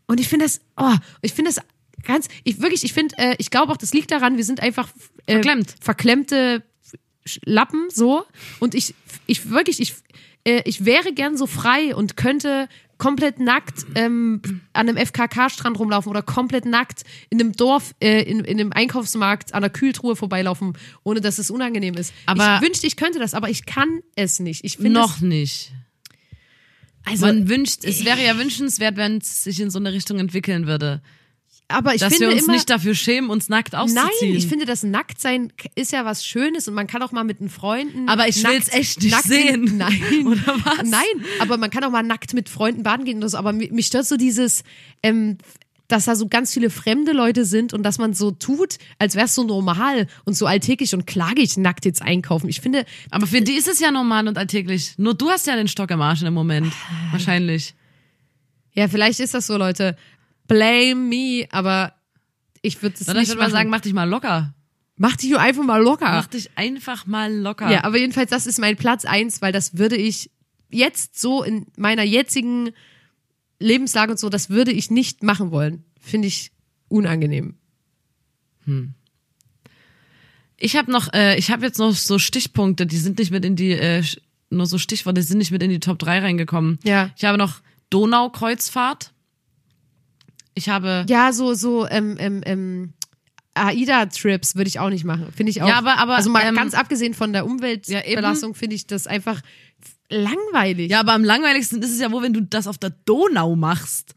[0.07, 1.63] Und ich finde das, oh, ich finde das
[2.03, 4.89] ganz, ich wirklich, ich finde, äh, ich glaube auch, das liegt daran, wir sind einfach
[5.27, 5.75] äh, Verklemmt.
[5.81, 6.65] verklemmte
[7.45, 8.25] Lappen so
[8.59, 8.95] und ich,
[9.27, 9.95] ich wirklich, ich,
[10.45, 12.69] äh, ich wäre gern so frei und könnte
[12.99, 18.41] komplett nackt ähm, an einem FKK-Strand rumlaufen oder komplett nackt in einem Dorf, äh, in,
[18.41, 22.13] in einem Einkaufsmarkt an der Kühltruhe vorbeilaufen, ohne dass es unangenehm ist.
[22.27, 24.65] Aber- ich wünschte, ich könnte das, aber ich kann es nicht.
[24.65, 25.73] Ich Noch nicht.
[27.05, 30.67] also, Man wünscht, es wäre ja wünschenswert, wenn es sich in so eine Richtung entwickeln
[30.67, 31.01] würde.
[31.71, 34.09] Aber ich Dass finde wir uns immer, nicht dafür schämen, uns nackt auszuziehen.
[34.23, 37.41] Nein, ich finde, das Nacktsein ist ja was Schönes und man kann auch mal mit
[37.41, 38.09] den Freunden.
[38.09, 39.77] Aber ich nackt- will's echt nicht nackt sehen.
[39.77, 40.01] Nein.
[40.27, 40.89] Oder was?
[40.89, 41.03] Nein,
[41.41, 43.37] aber man kann auch mal nackt mit Freunden baden gehen oder so.
[43.37, 44.65] Aber mi- mich stört so dieses,
[45.03, 45.37] ähm,
[45.89, 49.25] dass da so ganz viele fremde Leute sind und dass man so tut, als wäre
[49.27, 52.49] es so normal und so alltäglich und klar gehe ich nackt jetzt einkaufen.
[52.49, 54.95] Ich finde, Aber für die ist es ja normal und alltäglich.
[54.99, 56.73] Nur du hast ja den Stock im Arsch im Moment.
[57.11, 57.75] Wahrscheinlich.
[58.75, 59.97] ja, vielleicht ist das so, Leute.
[60.49, 61.95] Blame me, aber
[62.63, 64.55] ich würde es Sondern ich nicht würde mal sagen, mach dich mal locker.
[64.97, 66.11] mach dich nur einfach mal locker.
[66.11, 67.71] Mach dich einfach mal locker.
[67.71, 70.31] Ja, aber jedenfalls, das ist mein Platz eins, weil das würde ich
[70.71, 72.71] jetzt so in meiner jetzigen
[73.61, 75.85] Lebenslage und so, das würde ich nicht machen wollen.
[76.01, 76.51] Finde ich
[76.89, 77.57] unangenehm.
[80.57, 83.57] Ich habe noch, äh, ich habe jetzt noch so Stichpunkte, die sind nicht mit in
[83.57, 84.03] die, äh,
[84.51, 86.79] nur so Stichworte, die sind nicht mit in die Top 3 reingekommen.
[86.83, 87.11] Ja.
[87.17, 89.13] Ich habe noch Donaukreuzfahrt.
[90.59, 92.93] Ich habe, Ja, so, so, ähm, ähm, ähm,
[93.55, 95.29] AIDA-Trips würde ich auch nicht machen.
[95.35, 95.69] Finde ich auch.
[95.69, 97.49] Ja, aber- aber, also mal ähm, ganz abgesehen von der Ja.
[97.49, 99.41] Umweltbelastung finde ich das einfach
[100.11, 100.91] langweilig.
[100.91, 104.15] ja, aber am langweiligsten ist es ja wohl, wenn du das auf der Donau machst.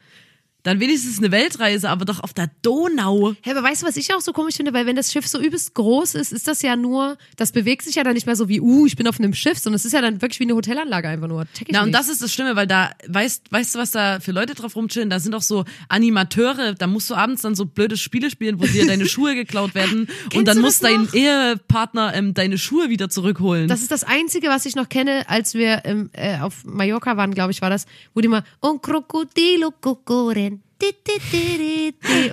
[0.63, 3.33] Dann wenigstens eine Weltreise, aber doch auf der Donau.
[3.41, 4.73] Hä, aber weißt du, was ich auch so komisch finde?
[4.73, 7.95] Weil wenn das Schiff so übelst groß ist, ist das ja nur, das bewegt sich
[7.95, 9.93] ja dann nicht mehr so wie, uh, ich bin auf einem Schiff, sondern es ist
[9.93, 11.45] ja dann wirklich wie eine Hotelanlage einfach nur.
[11.53, 11.97] Check ich Na, und nicht.
[11.97, 15.09] das ist das Schlimme, weil da, weißt, weißt du, was da für Leute drauf rumchillen?
[15.09, 18.65] Da sind auch so Animateure, da musst du abends dann so blöde Spiele spielen, wo
[18.65, 21.07] dir deine Schuhe geklaut werden und dann muss dein?
[21.13, 23.67] Ehepartner ähm, deine Schuhe wieder zurückholen.
[23.67, 27.33] Das ist das Einzige, was ich noch kenne, als wir ähm, äh, auf Mallorca waren,
[27.33, 30.50] glaube ich, war das, wo die mal Un crocodilo cocoren.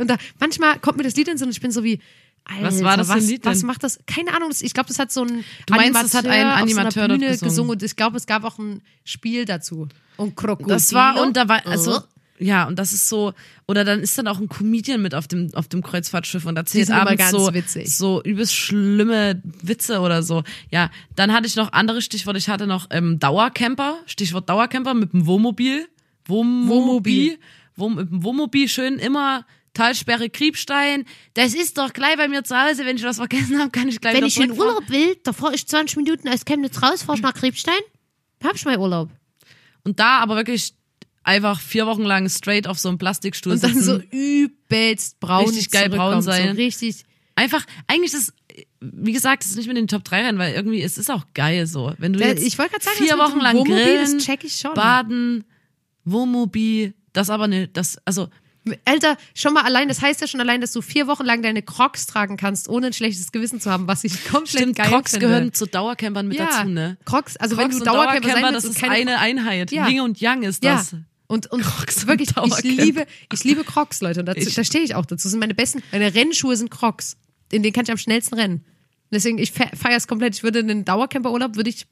[0.01, 2.01] Und da manchmal kommt mir das Lied in so und ich bin so wie,
[2.44, 3.66] Alter, Was war das für ein was, Lied was denn?
[3.66, 3.99] macht das?
[4.07, 6.34] Keine Ahnung, das, ich glaube, das hat so ein Du meinst, das hat ein auf
[6.34, 7.51] so einer Animateur dort Bühne gesungen?
[7.51, 9.88] gesungen und ich glaube, es gab auch ein Spiel dazu.
[10.16, 10.68] Und Krokodilo.
[10.74, 12.03] Das war, und da war, also, Oh.
[12.38, 13.34] ja, und das ist so,
[13.66, 16.90] oder dann ist dann auch ein Comedian mit auf dem, auf dem Kreuzfahrtschiff und erzählt
[16.90, 17.94] abends ganz so, witzig.
[17.94, 20.42] so übelst schlimme Witze oder so.
[20.70, 22.38] Ja, dann hatte ich noch andere Stichworte.
[22.38, 25.86] Ich hatte noch ähm, Dauercamper, Stichwort Dauercamper mit dem Wohnmobil.
[26.26, 27.32] Wohnmobil.
[27.32, 27.38] Wohn,
[27.79, 31.05] dem Wohnmobil schön immer Talsperre Kriebstein.
[31.35, 32.85] Das ist doch gleich bei mir zu Hause.
[32.85, 34.51] Wenn ich was vergessen habe, kann ich gleich Wenn ich in.
[34.53, 37.79] Urlaub will, da fahre ich 20 Minuten aus Chemnitz raus, fahre ich nach Kriebstein,
[38.43, 39.11] hab ich meinen Urlaub.
[39.85, 40.74] Und da aber wirklich
[41.22, 43.85] einfach vier Wochen lang straight auf so einem Plastikstuhl Und dann sitzen.
[43.85, 46.57] so übelst braun Richtig geil braun sein.
[46.57, 47.05] So richtig.
[47.37, 48.33] einfach, eigentlich ist,
[48.81, 51.11] wie gesagt, es ist nicht mit in den Top 3 rein, weil irgendwie, es ist
[51.11, 51.93] auch geil so.
[51.99, 54.57] Wenn du jetzt ich wollte gerade sagen, vier Wochen lang Wohnmobil, das grillen, check ich
[54.57, 54.74] schon.
[54.74, 55.45] baden,
[56.05, 58.29] Wohnmobil, das aber ne, das, also,
[58.85, 61.62] Alter, schon mal allein, das heißt ja schon allein, dass du vier Wochen lang deine
[61.62, 65.12] Crocs tragen kannst, ohne ein schlechtes Gewissen zu haben, was ich komplett stimmt, geil Crocs
[65.12, 65.27] finde.
[65.27, 66.99] gehören zu Dauercampern mit ja, dazu, ne?
[67.07, 69.73] Crocs, also Crocs wenn du und Dauercamper sein das willst und ist keine eine Einheit.
[69.73, 69.89] Ja.
[69.89, 70.75] Yin und Yang ist Ja.
[70.77, 70.95] das.
[71.29, 72.62] Und, und Crocs und wirklich, ich Dauercamper.
[72.85, 74.21] liebe, ich liebe Crocs, Leute.
[74.21, 75.25] Und dazu, Ich- da stehe ich auch dazu.
[75.25, 77.16] Das sind meine besten, meine Rennschuhe sind Crocs.
[77.51, 78.64] In denen kann ich am schnellsten rennen.
[79.11, 80.35] Deswegen, ich feiere es komplett.
[80.37, 81.87] Ich würde einen Dauercamper-Urlaub, würde ich,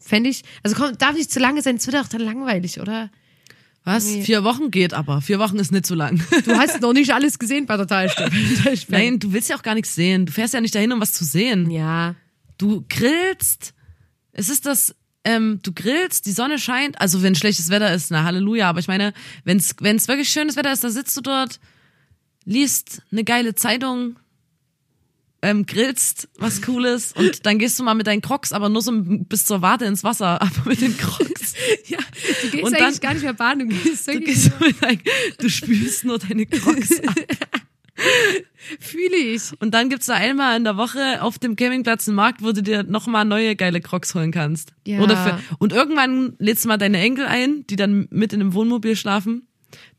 [0.00, 3.10] fände ich, also komm, darf nicht zu lange sein, es wird auch dann langweilig, oder?
[3.84, 4.06] Was?
[4.06, 5.20] Vier Wochen geht aber.
[5.20, 6.22] Vier Wochen ist nicht so lang.
[6.44, 8.34] Du hast noch nicht alles gesehen bei der Talstunde.
[8.88, 10.24] Nein, du willst ja auch gar nichts sehen.
[10.24, 11.70] Du fährst ja nicht dahin, um was zu sehen.
[11.70, 12.14] Ja.
[12.56, 13.74] Du grillst.
[14.32, 16.98] Es ist das, ähm, du grillst, die Sonne scheint.
[16.98, 18.70] Also wenn schlechtes Wetter ist, na Halleluja.
[18.70, 19.12] Aber ich meine,
[19.44, 21.60] wenn es wirklich schönes Wetter ist, da sitzt du dort,
[22.46, 24.16] liest eine geile Zeitung,
[25.44, 28.92] ähm, grillst was Cooles und dann gehst du mal mit deinen Crocs, aber nur so
[28.94, 31.54] bis zur Warte ins Wasser, aber mit den Crocs.
[31.86, 31.98] ja.
[32.42, 35.00] Du gehst Und eigentlich dann- gar nicht mehr baden, du gehst Du, gehst mit deinen,
[35.38, 37.14] du spülst nur deine Crocs ab.
[38.80, 39.42] Fühle ich.
[39.60, 42.62] Und dann gibt's da einmal in der Woche auf dem Campingplatz einen Markt, wo du
[42.62, 44.72] dir nochmal neue geile Crocs holen kannst.
[44.86, 45.00] Ja.
[45.00, 48.54] Oder für, und irgendwann lädst du mal deine Enkel ein, die dann mit in einem
[48.54, 49.46] Wohnmobil schlafen,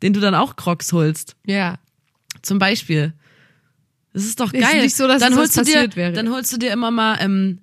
[0.02, 1.36] den du dann auch Crocs holst.
[1.46, 1.78] Ja.
[2.42, 3.14] Zum Beispiel.
[4.16, 4.82] Das ist doch Ist geil.
[4.82, 6.14] nicht so, dass dann holst du dir, wäre.
[6.14, 7.60] Dann holst du dir immer mal ähm,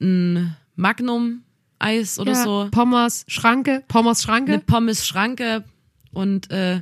[0.00, 2.42] ein Magnum-Eis oder ja.
[2.42, 2.68] so.
[2.70, 4.54] Pommes, Schranke, Pommes Schranke.
[4.54, 5.62] Eine Pommes-Schranke
[6.12, 6.80] und äh,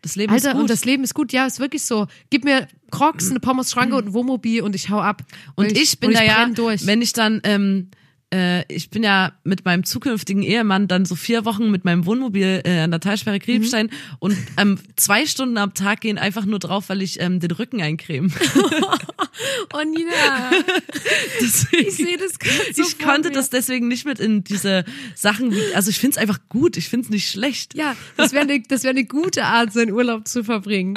[0.00, 0.60] das Leben Alter, ist gut.
[0.60, 1.32] und das Leben ist gut.
[1.32, 2.06] Ja, ist wirklich so.
[2.30, 5.22] Gib mir Crocs, eine Pommes-Schranke und ein Wohnmobil und ich hau ab.
[5.56, 6.86] Und ich, bin und da ja, brenn durch.
[6.86, 7.90] wenn ich dann, ähm,
[8.32, 12.62] äh, ich bin ja mit meinem zukünftigen Ehemann dann so vier Wochen mit meinem Wohnmobil
[12.64, 14.16] äh, an der Talsperre Kriebstein Mhm.
[14.20, 17.80] und ähm, zwei Stunden am Tag gehen einfach nur drauf, weil ich ähm, den Rücken
[17.82, 18.30] eincreme.
[19.74, 20.50] oh Nina,
[21.40, 23.34] Deswegen, ich sehe das gerade so ich konnte mir.
[23.34, 27.08] das deswegen nicht mit in diese Sachen, wie, also ich find's einfach gut, ich find's
[27.10, 27.74] nicht schlecht.
[27.74, 30.94] Ja, das wäre eine das wär ne gute Art, seinen Urlaub zu verbringen.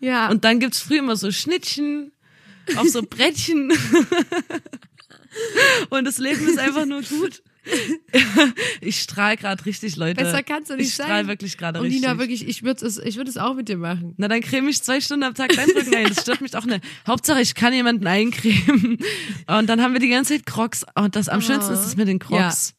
[0.00, 0.30] Ja.
[0.30, 2.12] Und dann gibt's früher immer so Schnittchen
[2.76, 3.72] auf so Brettchen.
[5.90, 7.42] Und das Leben ist einfach nur gut.
[8.80, 10.24] Ich strahl gerade richtig, Leute.
[10.24, 11.06] Besser kannst du nicht ich sein.
[11.06, 12.00] strahl wirklich gerade und richtig.
[12.00, 14.14] Nina, wirklich, ich würde es, ich würde es auch mit dir machen.
[14.16, 16.08] Na, dann creme ich zwei Stunden am Tag deinen Rücken ein.
[16.08, 16.82] Das stört mich auch nicht.
[17.06, 18.98] Hauptsache, ich kann jemanden eincremen.
[19.46, 20.86] Und dann haben wir die ganze Zeit Crocs.
[20.94, 22.74] Und das am schönsten ist es mit den Crocs.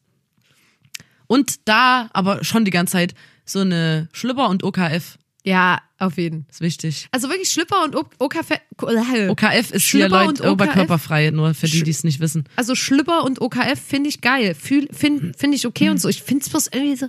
[1.28, 5.16] Und da, aber schon die ganze Zeit, so eine Schlüpper und OKF.
[5.44, 6.46] Ja, auf jeden.
[6.50, 7.08] Ist wichtig.
[7.10, 8.50] Also wirklich Schlüpper und OKF.
[8.78, 12.44] OKF ist Schlüpper hier Leute oberkörperfrei, nur für die, die es nicht wissen.
[12.54, 14.54] Also Schlüpper und OKF finde ich geil.
[14.54, 16.08] Finde find ich okay und so.
[16.08, 17.08] Ich finde es bloß irgendwie so,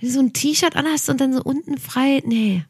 [0.00, 2.22] wenn du so ein T-Shirt anhast und dann so unten frei.
[2.24, 2.64] Nee.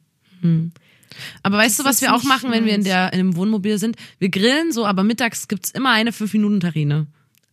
[1.43, 3.97] Aber weißt du, was wir auch machen, wenn wir in der in dem Wohnmobil sind?
[4.18, 7.07] Wir grillen so, aber mittags gibt's immer eine 5-Minuten-Tarine.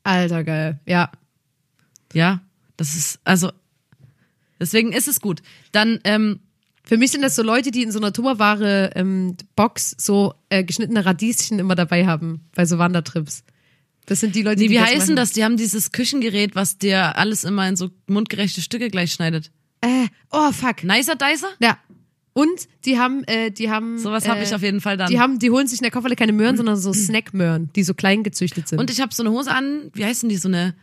[0.03, 0.79] Alter, geil.
[0.85, 1.11] Ja.
[2.13, 2.41] Ja,
[2.77, 3.51] das ist, also,
[4.59, 5.41] deswegen ist es gut.
[5.71, 6.39] Dann, ähm,
[6.87, 10.63] Für mich sind das so Leute, die in so einer Tupperware ähm, Box so äh,
[10.63, 13.43] geschnittene Radieschen immer dabei haben bei so Wandertrips.
[14.05, 15.15] Das sind die Leute, nee, die wie das heißen machen.
[15.15, 15.31] das?
[15.31, 19.51] Die haben dieses Küchengerät, was dir alles immer in so mundgerechte Stücke gleich schneidet.
[19.81, 20.83] Äh, oh fuck.
[20.83, 21.49] Nicer Dicer?
[21.59, 21.77] Ja.
[22.33, 23.97] Und die haben, äh, die haben.
[23.97, 25.09] Sowas äh, habe ich auf jeden Fall dann.
[25.09, 27.93] Die haben, die holen sich in der Kofferle keine Möhren, sondern so Snackmöhren, die so
[27.93, 28.77] klein gezüchtet sind.
[28.77, 30.75] Und ich habe so eine Hose an, wie heißen die, so eine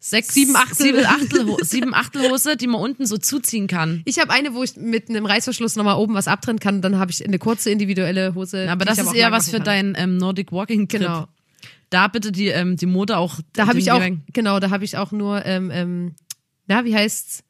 [0.00, 0.86] sechs, Sieben Achtel.
[0.86, 4.02] sieben Achtel, sieben Achtel Hose, die man unten so zuziehen kann.
[4.04, 6.82] ich habe eine, wo ich mit einem Reißverschluss nochmal oben was abtrennen kann.
[6.82, 8.70] Dann habe ich eine kurze individuelle Hose.
[8.70, 11.00] Aber die das ist eher was für deinen ähm, Nordic Walking Trip.
[11.00, 11.28] Genau.
[11.90, 13.40] Da bitte die ähm, die Mode auch.
[13.54, 16.14] Da habe ich auch, genau, da habe ich auch nur, ähm, ähm,
[16.66, 17.42] na, wie heißt's?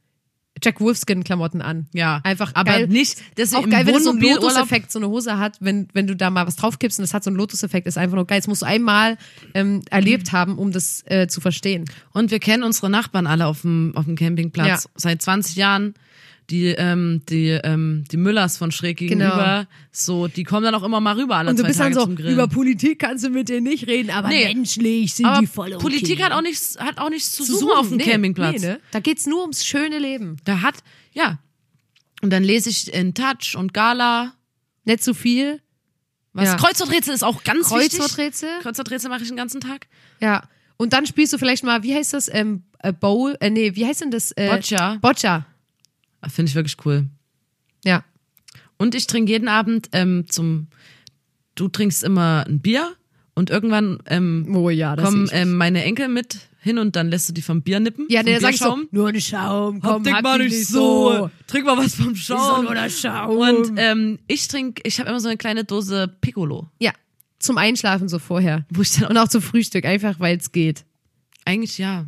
[0.62, 1.86] Jack Wolfskin Klamotten an.
[1.92, 2.86] Ja, Einfach aber geil.
[2.88, 3.18] nicht.
[3.36, 6.06] Das auch geil, wenn es so einen Wohnmobilurlaub- Lotus-Effekt so eine Hose hat, wenn, wenn
[6.06, 8.38] du da mal was draufkippst und das hat so einen Lotus-Effekt, ist einfach nur geil.
[8.40, 9.16] Das musst du einmal
[9.54, 11.84] ähm, erlebt haben, um das äh, zu verstehen.
[12.12, 14.90] Und wir kennen unsere Nachbarn alle auf dem, auf dem Campingplatz Ja.
[14.94, 15.94] seit 20 Jahren.
[16.50, 20.98] Die, ähm, die, ähm, die Müllers von schräg gegenüber, so, die kommen dann auch immer
[20.98, 21.50] mal rüber alle Genau.
[21.50, 24.10] Und du zwei bist Tage dann so, über Politik kannst du mit denen nicht reden,
[24.10, 24.46] aber Nee.
[24.54, 25.82] menschlich sind Aber die voll okay.
[25.82, 28.62] Politik hat auch nichts, hat auch nichts zu, Zu suchen, auf dem nee, Campingplatz.
[28.62, 28.80] Nee, ne?
[28.92, 30.38] Da geht's nur ums schöne Leben.
[30.46, 30.76] Da hat,
[31.12, 31.38] ja.
[32.22, 34.32] Und dann lese ich in Touch und Gala.
[34.84, 35.60] Nicht zu viel.
[36.32, 36.46] Was?
[36.46, 36.56] Ja.
[36.56, 37.98] Kreuzworträtsel ist auch ganz wichtig.
[37.98, 38.48] Kreuzworträtsel.
[38.62, 39.86] Kreuzworträtsel mache ich den ganzen Tag.
[40.20, 40.48] Ja.
[40.78, 42.32] Und dann spielst du vielleicht mal, wie heißt das?
[42.32, 43.36] Ähm, äh, Bowl?
[43.40, 44.32] Äh, nee, wie heißt denn das?
[44.32, 44.96] Äh, Boccia.
[45.02, 45.44] Boccia.
[46.26, 47.06] Finde ich wirklich cool.
[47.84, 48.04] Ja.
[48.76, 50.68] Und ich trinke jeden Abend ähm, zum.
[51.54, 52.94] Du trinkst immer ein Bier
[53.34, 57.32] und irgendwann ähm, Oh ja, kommen ähm, meine Enkel mit hin und dann lässt du
[57.32, 58.06] die vom Bier nippen.
[58.08, 61.30] Ja, der sag ich so, nur ein Schaum, komm, hab mal nicht nicht so.
[61.46, 62.36] Trink mal was vom so.
[62.36, 62.64] Schaum.
[62.64, 63.36] Nur der Schaum.
[63.36, 66.68] Und ähm, ich trinke, ich habe immer so eine kleine Dose Piccolo.
[66.78, 66.92] ja,
[67.38, 68.66] zum Einschlafen so vorher.
[68.70, 70.84] Wo ich dann Und auch zum Frühstück, einfach weil es geht.
[71.44, 72.06] eigentlich ja.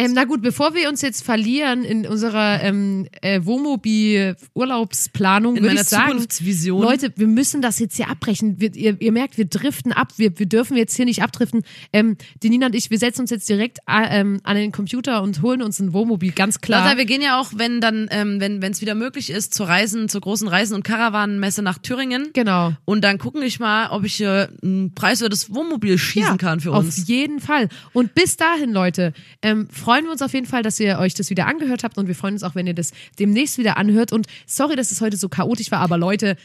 [0.00, 5.82] Ähm, na gut, bevor wir uns jetzt verlieren in unserer ähm, äh, Wohnmobil-Urlaubsplanung, würde ich
[5.82, 6.80] sagen, Zukunftsvision.
[6.80, 8.58] Leute, wir müssen das jetzt hier abbrechen.
[8.60, 10.14] Wir, ihr, ihr merkt, wir driften ab.
[10.16, 11.64] Wir, wir dürfen jetzt hier nicht abdriften.
[11.92, 15.22] Ähm, die Nina und ich, wir setzen uns jetzt direkt äh, ähm, an den Computer
[15.22, 16.84] und holen uns ein Wohnmobil, ganz klar.
[16.84, 20.08] Lotta, wir gehen ja auch, wenn dann, ähm, wenn es wieder möglich ist, zur Reisen,
[20.08, 22.30] zur großen Reisen- und Karawanenmesse nach Thüringen.
[22.32, 22.72] genau.
[22.86, 27.00] Und dann gucken ich mal, ob ich hier ein preiswertes Wohnmobil schießen kann für uns.
[27.00, 27.68] Auf jeden Fall.
[27.92, 31.30] Und bis dahin, Leute, ähm, freuen wir uns auf jeden Fall, dass ihr euch das
[31.30, 34.12] wieder angehört habt und wir freuen uns auch, wenn ihr das demnächst wieder anhört.
[34.12, 36.36] Und sorry, dass es heute so chaotisch war, aber Leute,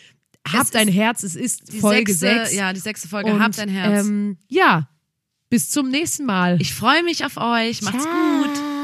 [0.52, 2.56] habt ein Herz, es ist Folge sechste, 6.
[2.56, 3.32] Ja, die sechste Folge.
[3.32, 4.08] und, Habt ein Herz.
[4.08, 4.89] Ähm, ja,
[5.52, 6.60] bis zum nächsten Mal.
[6.60, 7.84] ich freue mich auf euch.
[7.84, 8.41] Macht's Ciao.
[8.41, 8.74] gut.